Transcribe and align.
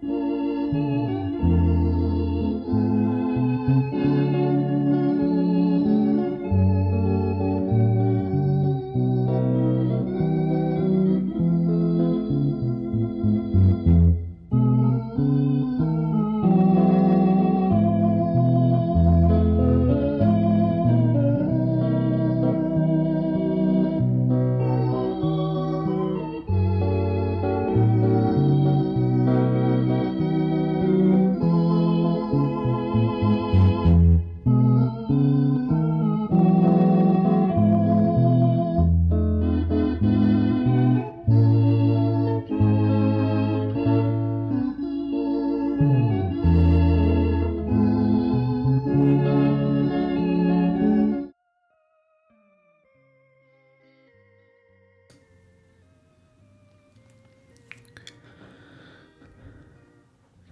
不。 0.00 0.45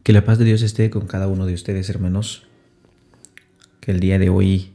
Que 0.05 0.13
la 0.13 0.27
paz 0.27 0.39
de 0.39 0.45
Dios 0.45 0.61
esté 0.61 0.91
con 0.91 1.07
cada 1.07 1.29
uno 1.29 1.47
de 1.47 1.55
ustedes, 1.55 1.89
hermanos. 1.89 2.47
Que 3.81 3.91
el 3.91 4.01
día 4.01 4.19
de 4.19 4.29
hoy 4.29 4.71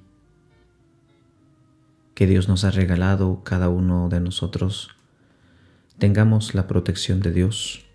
que 2.15 2.25
Dios 2.25 2.47
nos 2.47 2.63
ha 2.63 2.71
regalado, 2.71 3.43
cada 3.43 3.69
uno 3.69 4.09
de 4.09 4.21
nosotros, 4.21 4.89
tengamos 5.99 6.55
la 6.55 6.65
protección 6.65 7.19
de 7.19 7.31
Dios 7.31 7.85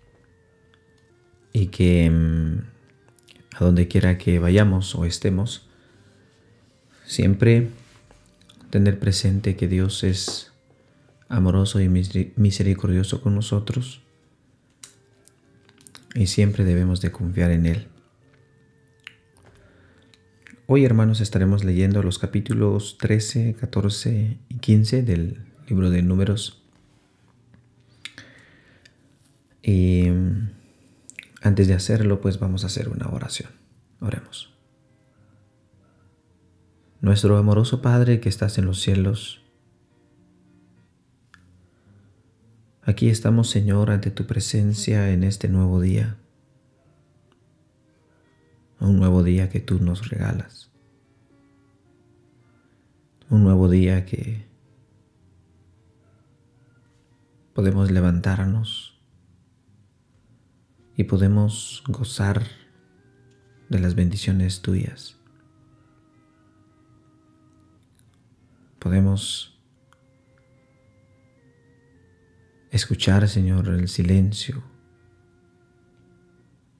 y 1.51 1.67
que 1.67 2.09
mm, 2.09 3.55
a 3.57 3.65
donde 3.65 3.89
quiera 3.89 4.17
que 4.17 4.39
vayamos 4.39 4.95
o 4.95 5.03
estemos, 5.03 5.67
siempre 7.05 7.67
tener 8.69 8.97
presente 8.97 9.57
que 9.57 9.67
Dios 9.67 10.05
es 10.05 10.53
amoroso 11.27 11.81
y 11.81 11.89
misericordioso 11.89 13.21
con 13.21 13.35
nosotros 13.35 14.05
y 16.15 16.27
siempre 16.27 16.63
debemos 16.63 17.01
de 17.01 17.11
confiar 17.11 17.51
en 17.51 17.65
Él. 17.65 17.87
Hoy 20.65 20.85
hermanos 20.85 21.21
estaremos 21.21 21.63
leyendo 21.63 22.01
los 22.01 22.17
capítulos 22.17 22.97
13, 22.99 23.55
14 23.59 24.39
y 24.49 24.57
15 24.57 25.03
del 25.03 25.45
libro 25.67 25.91
de 25.91 26.01
números. 26.01 26.63
Y 29.61 30.07
antes 31.41 31.67
de 31.67 31.73
hacerlo 31.73 32.21
pues 32.21 32.39
vamos 32.39 32.63
a 32.63 32.67
hacer 32.67 32.89
una 32.89 33.09
oración. 33.09 33.51
Oremos. 33.99 34.53
Nuestro 37.01 37.37
amoroso 37.37 37.81
Padre 37.81 38.19
que 38.19 38.29
estás 38.29 38.57
en 38.57 38.65
los 38.65 38.81
cielos, 38.81 39.44
Aquí 42.87 43.09
estamos, 43.09 43.49
Señor, 43.49 43.89
ante 43.89 44.11
tu 44.11 44.27
presencia 44.27 45.09
en 45.09 45.23
este 45.23 45.47
nuevo 45.47 45.81
día. 45.81 46.17
Un 48.79 48.99
nuevo 48.99 49.23
día 49.23 49.49
que 49.49 49.59
tú 49.59 49.79
nos 49.79 50.09
regalas. 50.09 50.69
Un 53.27 53.43
nuevo 53.43 53.69
día 53.69 54.05
que 54.05 54.45
podemos 57.55 57.89
levantarnos 57.89 59.01
y 60.95 61.05
podemos 61.05 61.83
gozar 61.87 62.43
de 63.69 63.79
las 63.79 63.95
bendiciones 63.95 64.61
tuyas. 64.61 65.17
Podemos 68.77 69.54
escuchar, 72.75 73.27
Señor, 73.27 73.69
el 73.69 73.87
silencio 73.87 74.63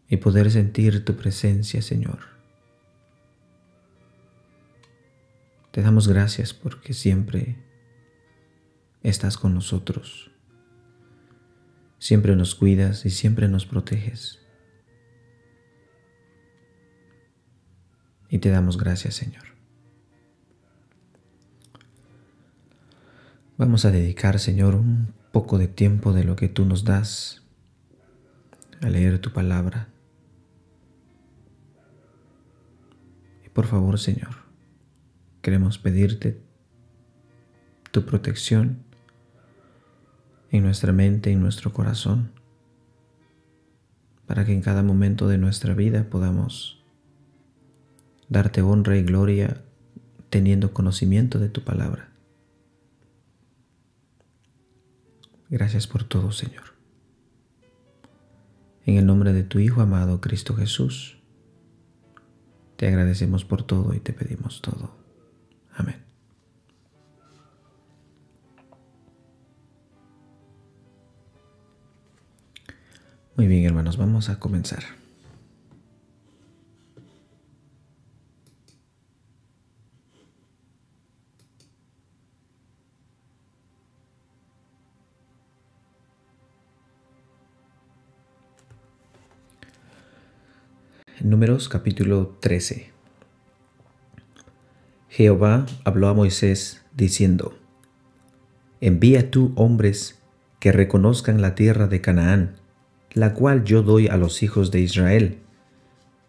y 0.09 0.17
poder 0.17 0.51
sentir 0.51 1.03
tu 1.06 1.16
presencia, 1.16 1.81
Señor. 1.81 2.19
Te 5.72 5.81
damos 5.81 6.07
gracias 6.07 6.53
porque 6.53 6.94
siempre 6.94 7.57
estás 9.03 9.38
con 9.38 9.53
nosotros. 9.53 10.31
Siempre 11.97 12.35
nos 12.35 12.55
cuidas 12.55 13.05
y 13.05 13.09
siempre 13.09 13.47
nos 13.47 13.66
proteges. 13.66 14.39
Y 18.29 18.39
te 18.39 18.50
damos 18.50 18.78
gracias, 18.78 19.16
Señor. 19.16 19.44
Vamos 23.57 23.85
a 23.85 23.91
dedicar, 23.91 24.39
Señor, 24.39 24.75
un 24.75 25.13
poco 25.35 25.57
de 25.57 25.68
tiempo 25.68 26.13
de 26.13 26.23
lo 26.23 26.38
que 26.38 26.47
tú 26.47 26.63
nos 26.63 26.85
das 26.85 27.44
a 28.79 28.88
leer 28.88 29.19
tu 29.19 29.34
palabra. 29.34 29.90
Y 33.46 33.50
por 33.50 33.66
favor, 33.66 34.00
Señor, 34.00 34.29
queremos 35.41 35.78
pedirte 35.78 36.41
tu 37.91 38.05
protección 38.05 38.85
en 40.52 40.64
nuestra 40.64 40.93
mente 40.93 41.32
y 41.32 41.34
en 41.34 41.41
nuestro 41.41 41.73
corazón, 41.73 42.31
para 44.28 44.46
que 44.46 44.53
en 44.53 44.61
cada 44.61 44.84
momento 44.84 45.28
de 45.28 45.38
nuestra 45.38 45.73
vida 45.73 46.09
podamos 46.09 46.81
darte 48.29 48.61
honra 48.61 48.96
y 48.96 49.03
gloria 49.03 49.66
teniendo 50.29 50.72
conocimiento 50.73 51.40
de 51.40 51.49
tu 51.49 51.66
palabra. 51.66 52.15
Gracias 55.49 55.87
por 55.87 56.03
todo, 56.03 56.31
Señor. 56.31 56.63
En 58.85 58.97
el 58.97 59.05
nombre 59.05 59.33
de 59.33 59.43
tu 59.43 59.59
Hijo 59.59 59.81
amado, 59.81 60.21
Cristo 60.21 60.55
Jesús, 60.55 61.17
te 62.75 62.87
agradecemos 62.87 63.45
por 63.45 63.63
todo 63.63 63.93
y 63.93 63.99
te 63.99 64.13
pedimos 64.13 64.61
todo. 64.61 64.95
Amén. 65.73 66.03
Muy 73.35 73.47
bien, 73.47 73.65
hermanos, 73.65 73.97
vamos 73.97 74.29
a 74.29 74.39
comenzar. 74.39 75.04
Números 91.25 91.69
capítulo 91.69 92.37
13. 92.39 92.91
Jehová 95.09 95.66
habló 95.83 96.07
a 96.07 96.13
Moisés 96.13 96.83
diciendo, 96.95 97.57
Envía 98.79 99.31
tú 99.31 99.51
hombres 99.55 100.19
que 100.59 100.72
reconozcan 100.72 101.41
la 101.41 101.55
tierra 101.55 101.87
de 101.87 101.99
Canaán, 101.99 102.57
la 103.13 103.33
cual 103.33 103.63
yo 103.63 103.81
doy 103.81 104.07
a 104.07 104.17
los 104.17 104.43
hijos 104.43 104.69
de 104.69 104.81
Israel. 104.81 105.39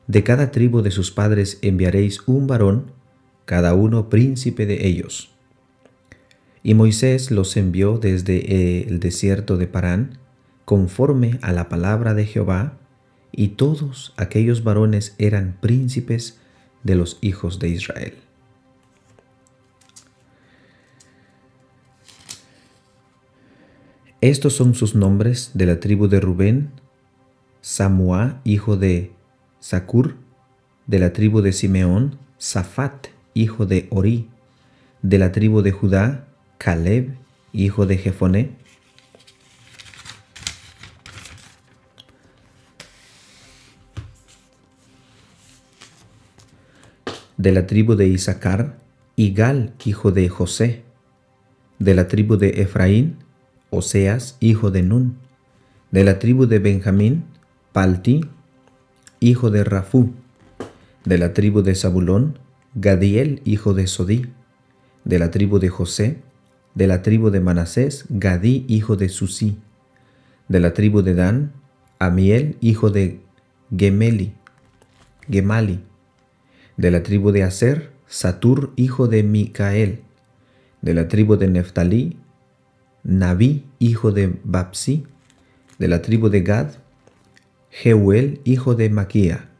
De 0.06 0.24
cada 0.24 0.50
tribu 0.50 0.80
de 0.80 0.90
sus 0.90 1.10
padres 1.10 1.58
enviaréis 1.60 2.26
un 2.26 2.46
varón, 2.46 2.92
cada 3.44 3.74
uno 3.74 4.08
príncipe 4.08 4.64
de 4.64 4.86
ellos. 4.86 5.30
Y 6.62 6.72
Moisés 6.72 7.30
los 7.30 7.54
envió 7.58 7.98
desde 7.98 8.88
el 8.88 8.98
desierto 8.98 9.58
de 9.58 9.66
Parán, 9.66 10.20
conforme 10.64 11.38
a 11.42 11.52
la 11.52 11.68
palabra 11.68 12.14
de 12.14 12.24
Jehová, 12.24 12.78
y 13.36 13.48
todos 13.48 14.14
aquellos 14.16 14.64
varones 14.64 15.14
eran 15.18 15.56
príncipes 15.60 16.38
de 16.82 16.94
los 16.96 17.18
hijos 17.20 17.58
de 17.58 17.68
Israel. 17.68 18.14
Estos 24.22 24.54
son 24.54 24.74
sus 24.74 24.94
nombres 24.94 25.50
de 25.54 25.66
la 25.66 25.78
tribu 25.78 26.08
de 26.08 26.20
Rubén, 26.20 26.70
Samua, 27.60 28.40
hijo 28.44 28.76
de 28.76 29.12
Sacur, 29.60 30.16
de 30.86 30.98
la 30.98 31.12
tribu 31.12 31.42
de 31.42 31.52
Simeón, 31.52 32.18
Safat, 32.38 33.08
hijo 33.34 33.66
de 33.66 33.86
Ori, 33.90 34.30
de 35.02 35.18
la 35.18 35.32
tribu 35.32 35.60
de 35.60 35.72
Judá, 35.72 36.26
Caleb, 36.58 37.14
hijo 37.52 37.86
de 37.86 37.98
Jefoné, 37.98 38.56
De 47.36 47.52
la 47.52 47.66
tribu 47.66 47.96
de 47.96 48.08
Isaacar, 48.08 48.78
Igal, 49.14 49.74
hijo 49.84 50.10
de 50.10 50.28
José. 50.28 50.84
De 51.78 51.94
la 51.94 52.08
tribu 52.08 52.36
de 52.36 52.62
Efraín, 52.62 53.16
Oseas, 53.70 54.36
hijo 54.40 54.70
de 54.70 54.82
Nun. 54.82 55.18
De 55.90 56.02
la 56.02 56.18
tribu 56.18 56.46
de 56.46 56.58
Benjamín, 56.58 57.24
Palti, 57.72 58.22
hijo 59.20 59.50
de 59.50 59.64
Rafú. 59.64 60.12
De 61.04 61.18
la 61.18 61.34
tribu 61.34 61.62
de 61.62 61.74
Zabulón, 61.74 62.38
Gadiel, 62.74 63.42
hijo 63.44 63.74
de 63.74 63.86
Sodí. 63.86 64.26
De 65.04 65.18
la 65.18 65.30
tribu 65.30 65.58
de 65.58 65.68
José, 65.68 66.22
de 66.74 66.86
la 66.86 67.02
tribu 67.02 67.30
de 67.30 67.40
Manasés, 67.40 68.04
Gadí, 68.10 68.64
hijo 68.68 68.96
de 68.96 69.08
Susí. 69.08 69.58
De 70.48 70.60
la 70.60 70.74
tribu 70.74 71.02
de 71.02 71.14
Dan, 71.14 71.52
Amiel, 71.98 72.56
hijo 72.60 72.90
de 72.90 73.20
Gemeli, 73.74 74.34
Gemali. 75.30 75.80
De 76.76 76.90
la 76.90 77.02
tribu 77.02 77.30
de 77.30 77.42
Aser, 77.42 77.90
Satur, 78.06 78.72
hijo 78.76 79.08
de 79.08 79.22
Micael. 79.22 80.02
De 80.82 80.94
la 80.94 81.08
tribu 81.08 81.36
de 81.36 81.48
Neftalí, 81.48 82.18
Nabí, 83.02 83.64
hijo 83.78 84.12
de 84.12 84.38
Babsi. 84.44 85.04
De 85.78 85.88
la 85.88 86.02
tribu 86.02 86.28
de 86.28 86.42
Gad, 86.42 86.72
Jeuel, 87.70 88.40
hijo 88.44 88.74
de 88.74 88.88
Maquía. 88.90 89.50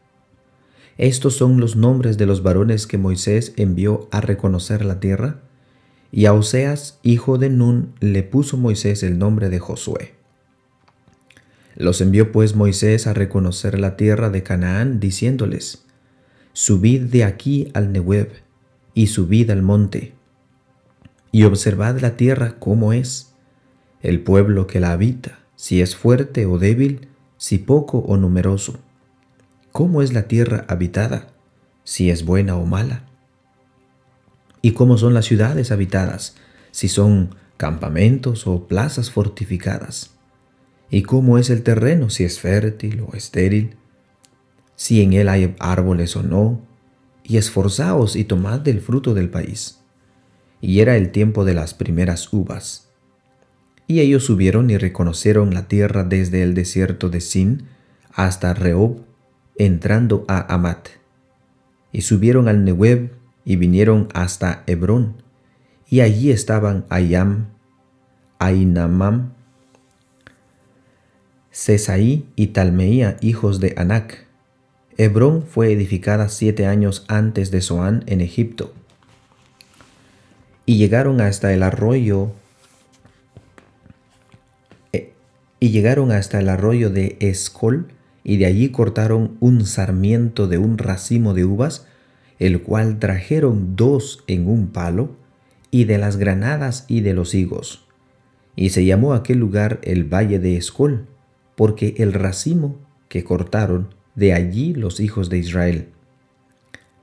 Estos 0.99 1.37
son 1.37 1.61
los 1.61 1.77
nombres 1.77 2.17
de 2.17 2.27
los 2.27 2.43
varones 2.43 2.87
que 2.87 2.97
Moisés 2.97 3.53
envió 3.57 4.09
a 4.11 4.21
reconocer 4.23 4.85
la 4.85 5.01
tierra 5.01 5.41
y 6.11 6.25
a 6.25 6.33
Oseas, 6.33 6.99
hijo 7.03 7.37
de 7.37 7.51
Nun, 7.51 7.93
le 8.01 8.23
puso 8.23 8.57
Moisés 8.57 9.03
el 9.03 9.19
nombre 9.19 9.51
de 9.51 9.59
Josué. 9.59 10.15
Los 11.75 12.01
envió 12.01 12.33
pues 12.33 12.55
Moisés 12.55 13.07
a 13.07 13.13
reconocer 13.13 13.79
la 13.79 13.97
tierra 13.97 14.31
de 14.31 14.43
Canaán, 14.43 14.99
diciéndoles, 14.99 15.85
Subid 16.59 17.03
de 17.03 17.25
aquí 17.25 17.71
al 17.75 17.93
Nehueb, 17.93 18.33
y 18.95 19.09
subid 19.09 19.51
al 19.51 19.61
monte, 19.61 20.15
y 21.31 21.45
observad 21.45 22.01
la 22.01 22.17
tierra 22.17 22.57
cómo 22.59 22.95
es, 22.95 23.35
el 24.01 24.23
pueblo 24.23 24.67
que 24.67 24.81
la 24.81 24.93
habita, 24.93 25.41
si 25.55 25.83
es 25.83 25.97
fuerte 25.97 26.47
o 26.47 26.59
débil, 26.59 27.09
si 27.37 27.59
poco 27.59 27.99
o 27.99 28.17
numeroso. 28.17 28.79
¿Cómo 29.71 30.01
es 30.01 30.15
la 30.15 30.29
tierra 30.29 30.65
habitada, 30.67 31.29
si 31.85 32.09
es 32.09 32.25
buena 32.25 32.57
o 32.57 32.65
mala? 32.65 33.05
y 34.67 34.73
cómo 34.73 34.99
son 34.99 35.15
las 35.15 35.27
ciudades 35.27 35.71
habitadas, 35.71 36.35
si 36.73 36.89
son 36.89 37.37
campamentos 37.57 38.49
o 38.49 38.67
plazas 38.67 39.13
fortificadas, 39.13 40.11
y 40.91 41.03
cómo 41.03 41.39
es 41.39 41.51
el 41.51 41.63
terreno, 41.63 42.11
si 42.11 42.25
es 42.25 42.41
fértil 42.41 43.03
o 43.07 43.15
estéril, 43.15 43.77
si 44.77 45.03
en 45.03 45.15
él 45.15 45.29
hay 45.29 45.57
árboles 45.59 46.15
o 46.15 46.23
no, 46.23 46.61
y 47.25 47.39
esforzaos 47.39 48.15
y 48.15 48.25
tomad 48.25 48.61
del 48.61 48.81
fruto 48.81 49.13
del 49.15 49.29
país. 49.29 49.81
Y 50.61 50.81
era 50.81 50.97
el 50.97 51.11
tiempo 51.11 51.45
de 51.45 51.55
las 51.55 51.75
primeras 51.75 52.33
uvas. 52.33 52.89
Y 53.89 54.01
ellos 54.01 54.25
subieron 54.25 54.71
y 54.71 54.79
reconocieron 54.79 55.53
la 55.53 55.67
tierra 55.67 56.05
desde 56.05 56.43
el 56.43 56.55
desierto 56.55 57.09
de 57.09 57.21
Sin 57.21 57.65
hasta 58.13 58.55
Rehob, 58.55 59.01
entrando 59.57 60.25
a 60.29 60.55
Amat. 60.55 60.89
Y 61.93 62.03
subieron 62.03 62.49
al 62.49 62.65
Nehueb 62.65 63.13
y 63.45 63.57
vinieron 63.57 64.09
hasta 64.13 64.65
Hebrón, 64.67 65.23
y 65.89 66.01
allí 66.01 66.33
estaban 66.33 66.85
Ayam, 66.89 67.47
Ainamam, 68.39 69.33
Cesaí 71.53 72.29
y 72.35 72.49
Talmeía, 72.49 73.17
hijos 73.21 73.61
de 73.61 73.75
Anac. 73.77 74.26
Hebrón 74.99 75.43
fue 75.43 75.73
edificada 75.73 76.29
siete 76.29 76.67
años 76.67 77.05
antes 77.09 77.51
de 77.51 77.61
Zoán 77.61 78.05
en 78.07 78.21
Egipto. 78.21 78.73
Y 80.65 80.79
llegaron 80.79 81.21
hasta 81.21 81.53
el 81.53 81.63
arroyo 81.63 82.33
eh, 84.93 85.13
y 85.61 85.71
llegaron 85.71 86.13
hasta 86.13 86.41
el 86.41 86.49
arroyo 86.49 86.91
de 86.91 87.17
Escol, 87.21 87.89
y 88.25 88.39
de 88.39 88.47
allí 88.47 88.71
cortaron 88.71 89.37
un 89.41 89.67
sarmiento 89.67 90.49
de 90.49 90.59
un 90.59 90.79
racimo 90.79 91.35
de 91.35 91.45
uvas 91.45 91.87
el 92.39 92.63
cual 92.63 92.99
trajeron 92.99 93.77
dos 93.77 94.23
en 94.27 94.49
un 94.49 94.69
palo, 94.69 95.17
y 95.71 95.85
de 95.85 95.99
las 95.99 96.17
granadas 96.17 96.85
y 96.89 97.01
de 97.01 97.13
los 97.13 97.35
higos. 97.35 97.87
Y 98.55 98.71
se 98.71 98.85
llamó 98.85 99.13
aquel 99.13 99.39
lugar 99.39 99.81
el 99.83 100.05
valle 100.05 100.39
de 100.39 100.57
Escol, 100.57 101.07
porque 101.55 101.95
el 101.99 102.13
racimo 102.13 102.77
que 103.09 103.25
cortaron 103.25 103.95
de 104.17 104.33
allí 104.33 104.75
los 104.75 104.99
hijos 104.99 105.31
de 105.31 105.39
Israel. 105.39 105.89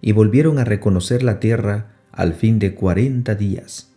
Y 0.01 0.11
volvieron 0.11 0.59
a 0.59 0.65
reconocer 0.65 1.23
la 1.23 1.39
tierra 1.39 1.93
al 2.11 2.33
fin 2.33 2.59
de 2.59 2.73
cuarenta 2.75 3.35
días. 3.35 3.91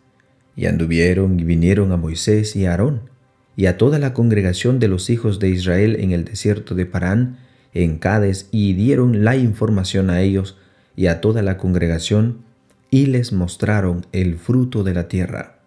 Y 0.55 0.67
anduvieron 0.67 1.41
y 1.41 1.45
vinieron 1.45 1.93
a 1.93 1.97
Moisés 1.97 2.55
y 2.55 2.67
a 2.67 2.71
Aarón, 2.71 3.11
y 3.57 3.67
a 3.67 3.79
toda 3.79 3.99
la 3.99 4.13
congregación 4.13 4.79
de 4.79 4.89
los 4.89 5.11
hijos 5.11 5.39
de 5.39 5.49
Israel 5.49 5.97
en 5.99 6.13
el 6.13 6.25
desierto 6.25 6.75
de 6.75 6.87
Parán, 6.87 7.39
en 7.75 7.99
Cades, 7.99 8.49
y 8.53 8.75
dieron 8.75 9.25
la 9.25 9.37
información 9.37 10.11
a 10.11 10.21
ellos 10.21 10.57
y 10.95 11.09
a 11.09 11.21
toda 11.21 11.43
la 11.43 11.59
congregación, 11.59 12.45
y 12.91 13.07
les 13.07 13.33
mostraron 13.33 14.07
el 14.13 14.37
fruto 14.37 14.85
de 14.85 14.95
la 14.95 15.09
tierra. 15.09 15.59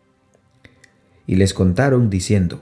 Y 1.27 1.35
les 1.35 1.53
contaron 1.53 2.09
diciendo, 2.09 2.61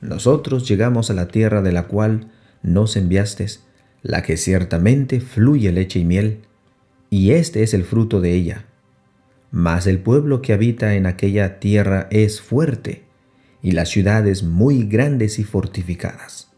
Nosotros 0.00 0.68
llegamos 0.68 1.10
a 1.10 1.14
la 1.14 1.28
tierra 1.28 1.62
de 1.62 1.72
la 1.72 1.84
cual 1.84 2.30
nos 2.62 2.96
enviaste, 2.96 3.46
la 4.02 4.22
que 4.22 4.36
ciertamente 4.36 5.20
fluye 5.20 5.72
leche 5.72 6.00
y 6.00 6.04
miel, 6.04 6.40
y 7.10 7.32
este 7.32 7.62
es 7.62 7.74
el 7.74 7.84
fruto 7.84 8.20
de 8.20 8.32
ella. 8.32 8.66
Mas 9.50 9.86
el 9.86 9.98
pueblo 9.98 10.42
que 10.42 10.52
habita 10.52 10.94
en 10.94 11.06
aquella 11.06 11.60
tierra 11.60 12.08
es 12.10 12.40
fuerte, 12.40 13.04
y 13.62 13.72
las 13.72 13.88
ciudades 13.88 14.42
muy 14.42 14.84
grandes 14.84 15.38
y 15.38 15.44
fortificadas. 15.44 16.50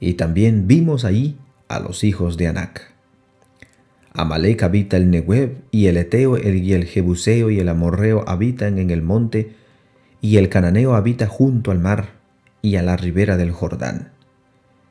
Y 0.00 0.14
también 0.14 0.66
vimos 0.66 1.04
allí 1.04 1.38
a 1.68 1.80
los 1.80 2.04
hijos 2.04 2.36
de 2.36 2.48
Anac. 2.48 2.92
Amalek 4.12 4.62
habita 4.62 4.96
el 4.96 5.10
Nehueb, 5.10 5.58
y 5.70 5.86
el 5.86 5.96
Eteo 5.96 6.38
y 6.38 6.72
el 6.72 6.86
Jebuseo 6.86 7.50
y 7.50 7.60
el 7.60 7.68
Amorreo 7.68 8.24
habitan 8.26 8.78
en 8.78 8.90
el 8.90 9.02
monte, 9.02 9.54
y 10.20 10.38
el 10.38 10.48
Cananeo 10.48 10.94
habita 10.94 11.26
junto 11.26 11.70
al 11.70 11.78
mar 11.78 12.14
y 12.62 12.76
a 12.76 12.82
la 12.82 12.96
ribera 12.96 13.36
del 13.36 13.52
Jordán. 13.52 14.15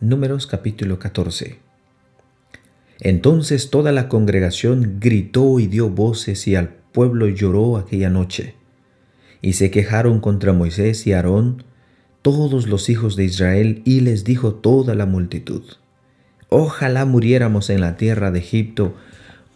Números 0.00 0.46
capítulo 0.46 0.98
14 0.98 1.58
Entonces 3.00 3.70
toda 3.70 3.92
la 3.92 4.10
congregación 4.10 4.98
gritó 5.00 5.58
y 5.58 5.68
dio 5.68 5.88
voces 5.88 6.46
y 6.46 6.54
al 6.54 6.68
pueblo 6.68 7.28
lloró 7.28 7.78
aquella 7.78 8.10
noche. 8.10 8.56
Y 9.40 9.54
se 9.54 9.70
quejaron 9.70 10.20
contra 10.20 10.52
Moisés 10.52 11.06
y 11.06 11.14
Aarón 11.14 11.64
todos 12.20 12.66
los 12.66 12.90
hijos 12.90 13.16
de 13.16 13.24
Israel 13.24 13.80
y 13.86 14.00
les 14.00 14.24
dijo 14.24 14.52
toda 14.52 14.94
la 14.94 15.06
multitud, 15.06 15.62
Ojalá 16.50 17.06
muriéramos 17.06 17.70
en 17.70 17.80
la 17.80 17.96
tierra 17.96 18.30
de 18.30 18.40
Egipto 18.40 18.94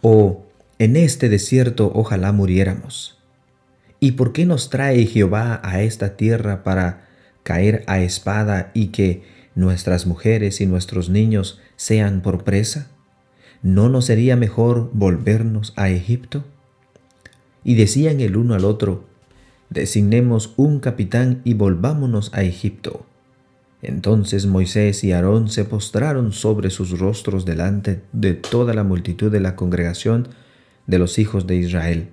o 0.01 0.47
en 0.79 0.95
este 0.95 1.29
desierto 1.29 1.91
ojalá 1.93 2.31
muriéramos. 2.31 3.19
¿Y 3.99 4.13
por 4.13 4.33
qué 4.33 4.47
nos 4.47 4.71
trae 4.71 5.05
Jehová 5.05 5.61
a 5.63 5.83
esta 5.83 6.17
tierra 6.17 6.63
para 6.63 7.07
caer 7.43 7.83
a 7.85 7.99
espada 7.99 8.71
y 8.73 8.87
que 8.87 9.40
nuestras 9.55 10.07
mujeres 10.07 10.61
y 10.61 10.65
nuestros 10.65 11.09
niños 11.09 11.59
sean 11.75 12.21
por 12.21 12.43
presa? 12.43 12.89
¿No 13.61 13.89
nos 13.89 14.05
sería 14.05 14.35
mejor 14.35 14.89
volvernos 14.93 15.73
a 15.75 15.89
Egipto? 15.89 16.43
Y 17.63 17.75
decían 17.75 18.21
el 18.21 18.37
uno 18.37 18.55
al 18.55 18.65
otro, 18.65 19.05
designemos 19.69 20.53
un 20.57 20.79
capitán 20.79 21.41
y 21.43 21.53
volvámonos 21.53 22.31
a 22.33 22.43
Egipto. 22.43 23.05
Entonces 23.81 24.45
Moisés 24.45 25.03
y 25.03 25.11
Aarón 25.11 25.47
se 25.49 25.65
postraron 25.65 26.31
sobre 26.33 26.69
sus 26.69 26.99
rostros 26.99 27.45
delante 27.45 28.01
de 28.13 28.33
toda 28.33 28.73
la 28.73 28.83
multitud 28.83 29.31
de 29.31 29.39
la 29.39 29.55
congregación 29.55 30.27
de 30.87 30.99
los 30.99 31.17
hijos 31.19 31.47
de 31.47 31.55
Israel. 31.55 32.09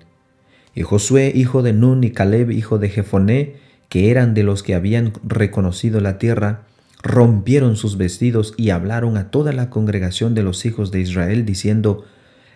Y 0.73 0.83
Josué, 0.83 1.31
hijo 1.35 1.61
de 1.61 1.73
Nun, 1.73 2.03
y 2.03 2.11
Caleb, 2.11 2.51
hijo 2.51 2.77
de 2.77 2.89
Jefoné, 2.89 3.55
que 3.89 4.11
eran 4.11 4.33
de 4.33 4.43
los 4.43 4.63
que 4.63 4.75
habían 4.75 5.13
reconocido 5.23 5.99
la 5.99 6.17
tierra, 6.17 6.67
rompieron 7.01 7.75
sus 7.75 7.97
vestidos 7.97 8.53
y 8.57 8.71
hablaron 8.71 9.17
a 9.17 9.31
toda 9.31 9.53
la 9.53 9.69
congregación 9.69 10.35
de 10.35 10.43
los 10.43 10.65
hijos 10.65 10.91
de 10.91 11.01
Israel, 11.01 11.45
diciendo, 11.45 12.05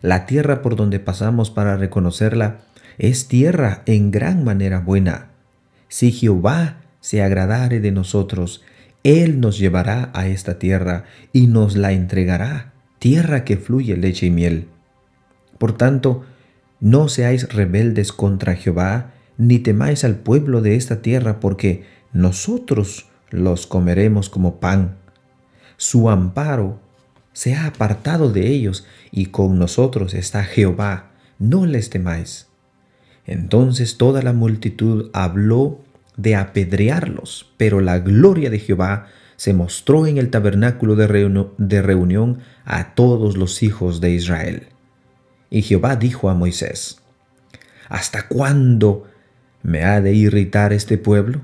La 0.02 0.26
tierra 0.26 0.62
por 0.62 0.76
donde 0.76 1.00
pasamos 1.00 1.50
para 1.50 1.78
reconocerla 1.78 2.62
es 2.98 3.28
tierra 3.28 3.84
en 3.86 4.12
gran 4.12 4.44
manera 4.44 4.80
buena. 4.80 5.30
Si 5.88 6.12
Jehová 6.12 6.82
se 7.00 7.22
agradare 7.22 7.80
de 7.80 7.92
nosotros, 7.92 8.64
Él 9.04 9.40
nos 9.40 9.58
llevará 9.58 10.12
a 10.14 10.28
esta 10.28 10.60
tierra 10.60 11.06
y 11.32 11.48
nos 11.48 11.76
la 11.76 11.92
entregará, 11.92 12.74
tierra 13.00 13.44
que 13.44 13.58
fluye 13.58 13.98
leche 13.98 14.28
y 14.28 14.32
miel. 14.32 14.68
Por 15.58 15.78
tanto, 15.78 16.24
no 16.80 17.08
seáis 17.08 17.52
rebeldes 17.54 18.12
contra 18.12 18.56
Jehová, 18.56 19.12
ni 19.38 19.60
temáis 19.60 20.04
al 20.04 20.16
pueblo 20.16 20.62
de 20.62 20.76
esta 20.76 21.02
tierra, 21.02 21.40
porque 21.40 21.86
nosotros 22.12 23.08
los 23.34 23.66
comeremos 23.66 24.30
como 24.30 24.60
pan. 24.60 24.96
Su 25.76 26.12
amparo 26.12 26.80
se 27.34 27.56
ha 27.56 27.66
apartado 27.66 28.32
de 28.32 28.48
ellos, 28.48 28.86
y 29.12 29.28
con 29.28 29.58
nosotros 29.58 30.14
está 30.14 30.44
Jehová, 30.44 31.12
no 31.40 31.66
les 31.66 31.90
temáis. 31.90 32.48
Entonces 33.26 33.98
toda 33.98 34.22
la 34.22 34.34
multitud 34.34 35.10
habló 35.14 35.82
de 36.16 36.36
apedrearlos, 36.36 37.52
pero 37.58 37.82
la 37.82 37.98
gloria 37.98 38.52
de 38.52 38.60
Jehová 38.60 39.08
se 39.36 39.54
mostró 39.54 40.06
en 40.06 40.20
el 40.20 40.30
tabernáculo 40.30 40.96
de, 40.96 41.82
reunión 41.82 42.40
a 42.66 42.94
todos 42.94 43.36
los 43.36 43.64
hijos 43.64 44.00
de 44.00 44.12
Israel. 44.12 44.68
Y 45.50 45.64
Jehová 45.64 45.96
dijo 45.96 46.30
a 46.30 46.36
Moisés, 46.36 47.02
¿Hasta 47.90 48.28
cuándo 48.28 49.08
me 49.64 49.84
ha 49.84 50.02
de 50.02 50.14
irritar 50.14 50.72
este 50.72 51.00
pueblo? 51.00 51.42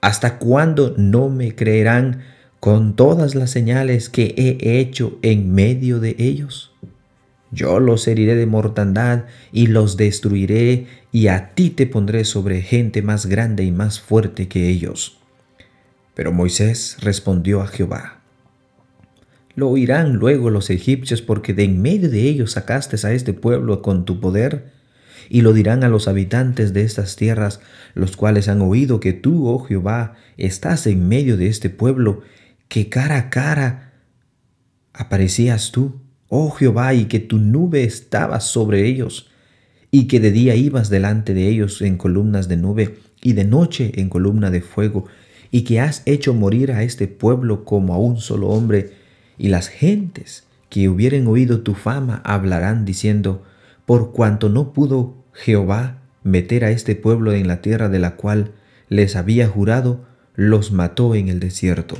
¿Hasta 0.00 0.38
cuándo 0.38 0.94
no 0.96 1.28
me 1.28 1.54
creerán 1.54 2.22
con 2.58 2.96
todas 2.96 3.34
las 3.34 3.50
señales 3.50 4.08
que 4.08 4.34
he 4.36 4.80
hecho 4.80 5.18
en 5.22 5.52
medio 5.52 6.00
de 6.00 6.16
ellos? 6.18 6.72
Yo 7.52 7.80
los 7.80 8.06
heriré 8.06 8.36
de 8.36 8.46
mortandad 8.46 9.24
y 9.52 9.66
los 9.66 9.96
destruiré, 9.96 10.86
y 11.12 11.26
a 11.26 11.54
ti 11.54 11.70
te 11.70 11.86
pondré 11.86 12.24
sobre 12.24 12.62
gente 12.62 13.02
más 13.02 13.26
grande 13.26 13.64
y 13.64 13.72
más 13.72 14.00
fuerte 14.00 14.46
que 14.46 14.68
ellos. 14.68 15.18
Pero 16.14 16.32
Moisés 16.32 16.96
respondió 17.00 17.60
a 17.60 17.66
Jehová, 17.66 18.20
Lo 19.56 19.68
oirán 19.68 20.14
luego 20.14 20.48
los 20.48 20.70
egipcios 20.70 21.22
porque 21.22 21.52
de 21.52 21.64
en 21.64 21.82
medio 21.82 22.08
de 22.08 22.22
ellos 22.22 22.52
sacaste 22.52 23.04
a 23.04 23.12
este 23.12 23.32
pueblo 23.32 23.82
con 23.82 24.04
tu 24.04 24.20
poder 24.20 24.79
y 25.28 25.42
lo 25.42 25.52
dirán 25.52 25.84
a 25.84 25.88
los 25.88 26.08
habitantes 26.08 26.72
de 26.72 26.82
estas 26.82 27.16
tierras, 27.16 27.60
los 27.94 28.16
cuales 28.16 28.48
han 28.48 28.62
oído 28.62 29.00
que 29.00 29.12
tú, 29.12 29.48
oh 29.48 29.58
Jehová, 29.60 30.14
estás 30.36 30.86
en 30.86 31.08
medio 31.08 31.36
de 31.36 31.48
este 31.48 31.70
pueblo, 31.70 32.22
que 32.68 32.88
cara 32.88 33.18
a 33.18 33.30
cara 33.30 33.92
aparecías 34.92 35.72
tú, 35.72 36.00
oh 36.28 36.50
Jehová, 36.50 36.94
y 36.94 37.06
que 37.06 37.18
tu 37.18 37.38
nube 37.38 37.84
estaba 37.84 38.40
sobre 38.40 38.86
ellos, 38.86 39.28
y 39.90 40.06
que 40.06 40.20
de 40.20 40.30
día 40.30 40.54
ibas 40.54 40.88
delante 40.88 41.34
de 41.34 41.48
ellos 41.48 41.82
en 41.82 41.96
columnas 41.96 42.48
de 42.48 42.56
nube, 42.56 42.98
y 43.22 43.32
de 43.34 43.44
noche 43.44 43.92
en 43.96 44.08
columna 44.08 44.50
de 44.50 44.60
fuego, 44.60 45.06
y 45.50 45.62
que 45.62 45.80
has 45.80 46.02
hecho 46.06 46.32
morir 46.32 46.72
a 46.72 46.82
este 46.82 47.08
pueblo 47.08 47.64
como 47.64 47.94
a 47.94 47.98
un 47.98 48.18
solo 48.18 48.48
hombre, 48.48 48.92
y 49.36 49.48
las 49.48 49.68
gentes 49.68 50.44
que 50.68 50.88
hubieren 50.88 51.26
oído 51.26 51.60
tu 51.60 51.74
fama 51.74 52.22
hablarán 52.24 52.84
diciendo, 52.84 53.42
por 53.90 54.12
cuanto 54.12 54.48
no 54.48 54.72
pudo 54.72 55.16
Jehová 55.32 56.02
meter 56.22 56.64
a 56.64 56.70
este 56.70 56.94
pueblo 56.94 57.32
en 57.32 57.48
la 57.48 57.60
tierra 57.60 57.88
de 57.88 57.98
la 57.98 58.14
cual 58.14 58.52
les 58.88 59.16
había 59.16 59.48
jurado, 59.48 60.04
los 60.36 60.70
mató 60.70 61.16
en 61.16 61.26
el 61.26 61.40
desierto. 61.40 61.96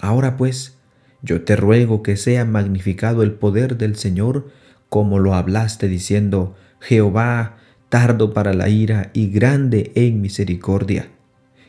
Ahora 0.00 0.36
pues, 0.36 0.76
yo 1.22 1.42
te 1.42 1.54
ruego 1.54 2.02
que 2.02 2.16
sea 2.16 2.44
magnificado 2.44 3.22
el 3.22 3.30
poder 3.30 3.78
del 3.78 3.94
Señor, 3.94 4.48
como 4.88 5.20
lo 5.20 5.34
hablaste 5.34 5.86
diciendo, 5.86 6.56
Jehová, 6.80 7.58
tardo 7.90 8.34
para 8.34 8.52
la 8.52 8.68
ira 8.68 9.12
y 9.12 9.28
grande 9.28 9.92
en 9.94 10.20
misericordia, 10.20 11.10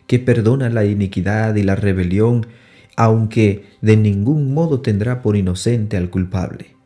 que 0.08 0.18
perdona 0.18 0.72
la 0.72 0.86
iniquidad 0.86 1.54
y 1.54 1.62
la 1.62 1.76
rebelión, 1.76 2.48
aunque 2.96 3.68
de 3.82 3.96
ningún 3.96 4.56
modo 4.56 4.82
tendrá 4.82 5.22
por 5.22 5.36
inocente 5.36 5.98
al 5.98 6.10
culpable, 6.10 6.79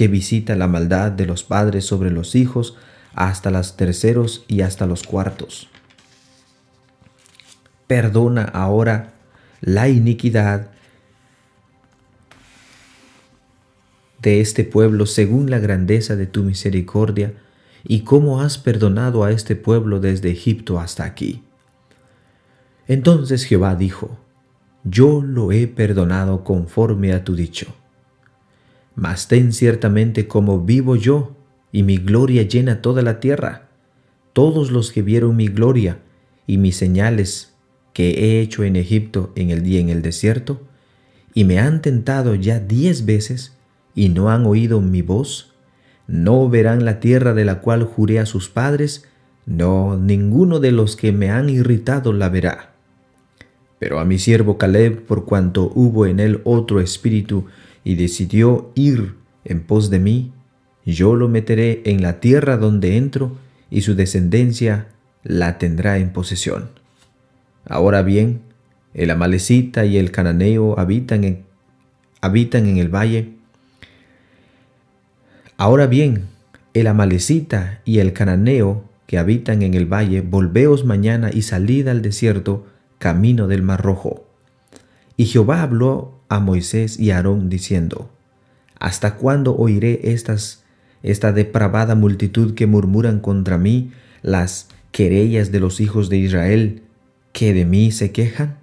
que 0.00 0.08
visita 0.08 0.56
la 0.56 0.66
maldad 0.66 1.12
de 1.12 1.26
los 1.26 1.44
padres 1.44 1.84
sobre 1.84 2.10
los 2.10 2.34
hijos, 2.34 2.74
hasta 3.12 3.50
los 3.50 3.76
terceros 3.76 4.46
y 4.48 4.62
hasta 4.62 4.86
los 4.86 5.02
cuartos. 5.02 5.68
Perdona 7.86 8.44
ahora 8.44 9.12
la 9.60 9.90
iniquidad 9.90 10.70
de 14.22 14.40
este 14.40 14.64
pueblo 14.64 15.04
según 15.04 15.50
la 15.50 15.58
grandeza 15.58 16.16
de 16.16 16.26
tu 16.26 16.44
misericordia 16.44 17.34
y 17.84 18.00
cómo 18.00 18.40
has 18.40 18.56
perdonado 18.56 19.22
a 19.22 19.32
este 19.32 19.54
pueblo 19.54 20.00
desde 20.00 20.30
Egipto 20.30 20.80
hasta 20.80 21.04
aquí. 21.04 21.42
Entonces 22.88 23.44
Jehová 23.44 23.76
dijo, 23.76 24.16
Yo 24.82 25.20
lo 25.20 25.52
he 25.52 25.66
perdonado 25.66 26.42
conforme 26.42 27.12
a 27.12 27.22
tu 27.22 27.36
dicho. 27.36 27.74
Mas 28.94 29.28
ten 29.28 29.52
ciertamente 29.52 30.26
como 30.26 30.60
vivo 30.60 30.96
yo, 30.96 31.36
y 31.72 31.82
mi 31.82 31.96
gloria 31.96 32.42
llena 32.42 32.82
toda 32.82 33.02
la 33.02 33.20
tierra. 33.20 33.68
Todos 34.32 34.70
los 34.70 34.92
que 34.92 35.02
vieron 35.02 35.36
mi 35.36 35.48
gloria 35.48 35.98
y 36.46 36.58
mis 36.58 36.76
señales 36.76 37.54
que 37.92 38.10
he 38.10 38.40
hecho 38.40 38.64
en 38.64 38.76
Egipto 38.76 39.32
en 39.34 39.50
el 39.50 39.62
día 39.62 39.80
en 39.80 39.88
el 39.88 40.02
desierto, 40.02 40.62
y 41.34 41.44
me 41.44 41.58
han 41.58 41.82
tentado 41.82 42.34
ya 42.34 42.58
diez 42.58 43.04
veces 43.06 43.56
y 43.94 44.08
no 44.08 44.30
han 44.30 44.46
oído 44.46 44.80
mi 44.80 45.02
voz, 45.02 45.52
no 46.06 46.48
verán 46.48 46.84
la 46.84 46.98
tierra 46.98 47.34
de 47.34 47.44
la 47.44 47.60
cual 47.60 47.84
juré 47.84 48.18
a 48.18 48.26
sus 48.26 48.48
padres, 48.48 49.06
no, 49.46 49.96
ninguno 49.96 50.60
de 50.60 50.72
los 50.72 50.96
que 50.96 51.12
me 51.12 51.30
han 51.30 51.48
irritado 51.48 52.12
la 52.12 52.28
verá. 52.28 52.72
Pero 53.78 53.98
a 53.98 54.04
mi 54.04 54.18
siervo 54.18 54.58
Caleb, 54.58 55.04
por 55.06 55.24
cuanto 55.24 55.70
hubo 55.74 56.06
en 56.06 56.20
él 56.20 56.40
otro 56.44 56.80
espíritu 56.80 57.46
y 57.84 57.94
decidió 57.94 58.70
ir 58.74 59.14
en 59.44 59.62
pos 59.62 59.90
de 59.90 59.98
mí, 59.98 60.32
yo 60.84 61.14
lo 61.14 61.28
meteré 61.28 61.82
en 61.84 62.02
la 62.02 62.20
tierra 62.20 62.56
donde 62.56 62.96
entro, 62.96 63.36
y 63.70 63.82
su 63.82 63.94
descendencia 63.94 64.88
la 65.22 65.58
tendrá 65.58 65.98
en 65.98 66.12
posesión. 66.12 66.70
Ahora 67.64 68.02
bien, 68.02 68.40
el 68.94 69.10
amalecita 69.10 69.84
y 69.84 69.98
el 69.98 70.10
cananeo 70.10 70.78
habitan 70.78 71.24
en, 71.24 71.44
habitan 72.20 72.66
en 72.66 72.78
el 72.78 72.88
valle. 72.88 73.34
Ahora 75.56 75.86
bien, 75.86 76.24
el 76.74 76.86
amalecita 76.86 77.80
y 77.84 77.98
el 77.98 78.12
cananeo 78.12 78.84
que 79.06 79.18
habitan 79.18 79.62
en 79.62 79.74
el 79.74 79.86
valle, 79.86 80.20
volveos 80.20 80.84
mañana 80.84 81.30
y 81.32 81.42
salid 81.42 81.88
al 81.88 82.02
desierto, 82.02 82.66
camino 82.98 83.46
del 83.46 83.62
mar 83.62 83.82
rojo. 83.82 84.24
Y 85.16 85.26
Jehová 85.26 85.62
habló 85.62 86.19
a 86.30 86.38
Moisés 86.38 86.98
y 86.98 87.10
Aarón 87.10 87.50
diciendo, 87.50 88.08
¿Hasta 88.78 89.16
cuándo 89.16 89.54
oiré 89.56 90.00
esta 91.02 91.32
depravada 91.32 91.94
multitud 91.94 92.54
que 92.54 92.66
murmuran 92.66 93.20
contra 93.20 93.58
mí, 93.58 93.92
las 94.22 94.68
querellas 94.92 95.52
de 95.52 95.60
los 95.60 95.80
hijos 95.80 96.08
de 96.08 96.16
Israel, 96.16 96.82
que 97.32 97.52
de 97.52 97.66
mí 97.66 97.90
se 97.90 98.12
quejan? 98.12 98.56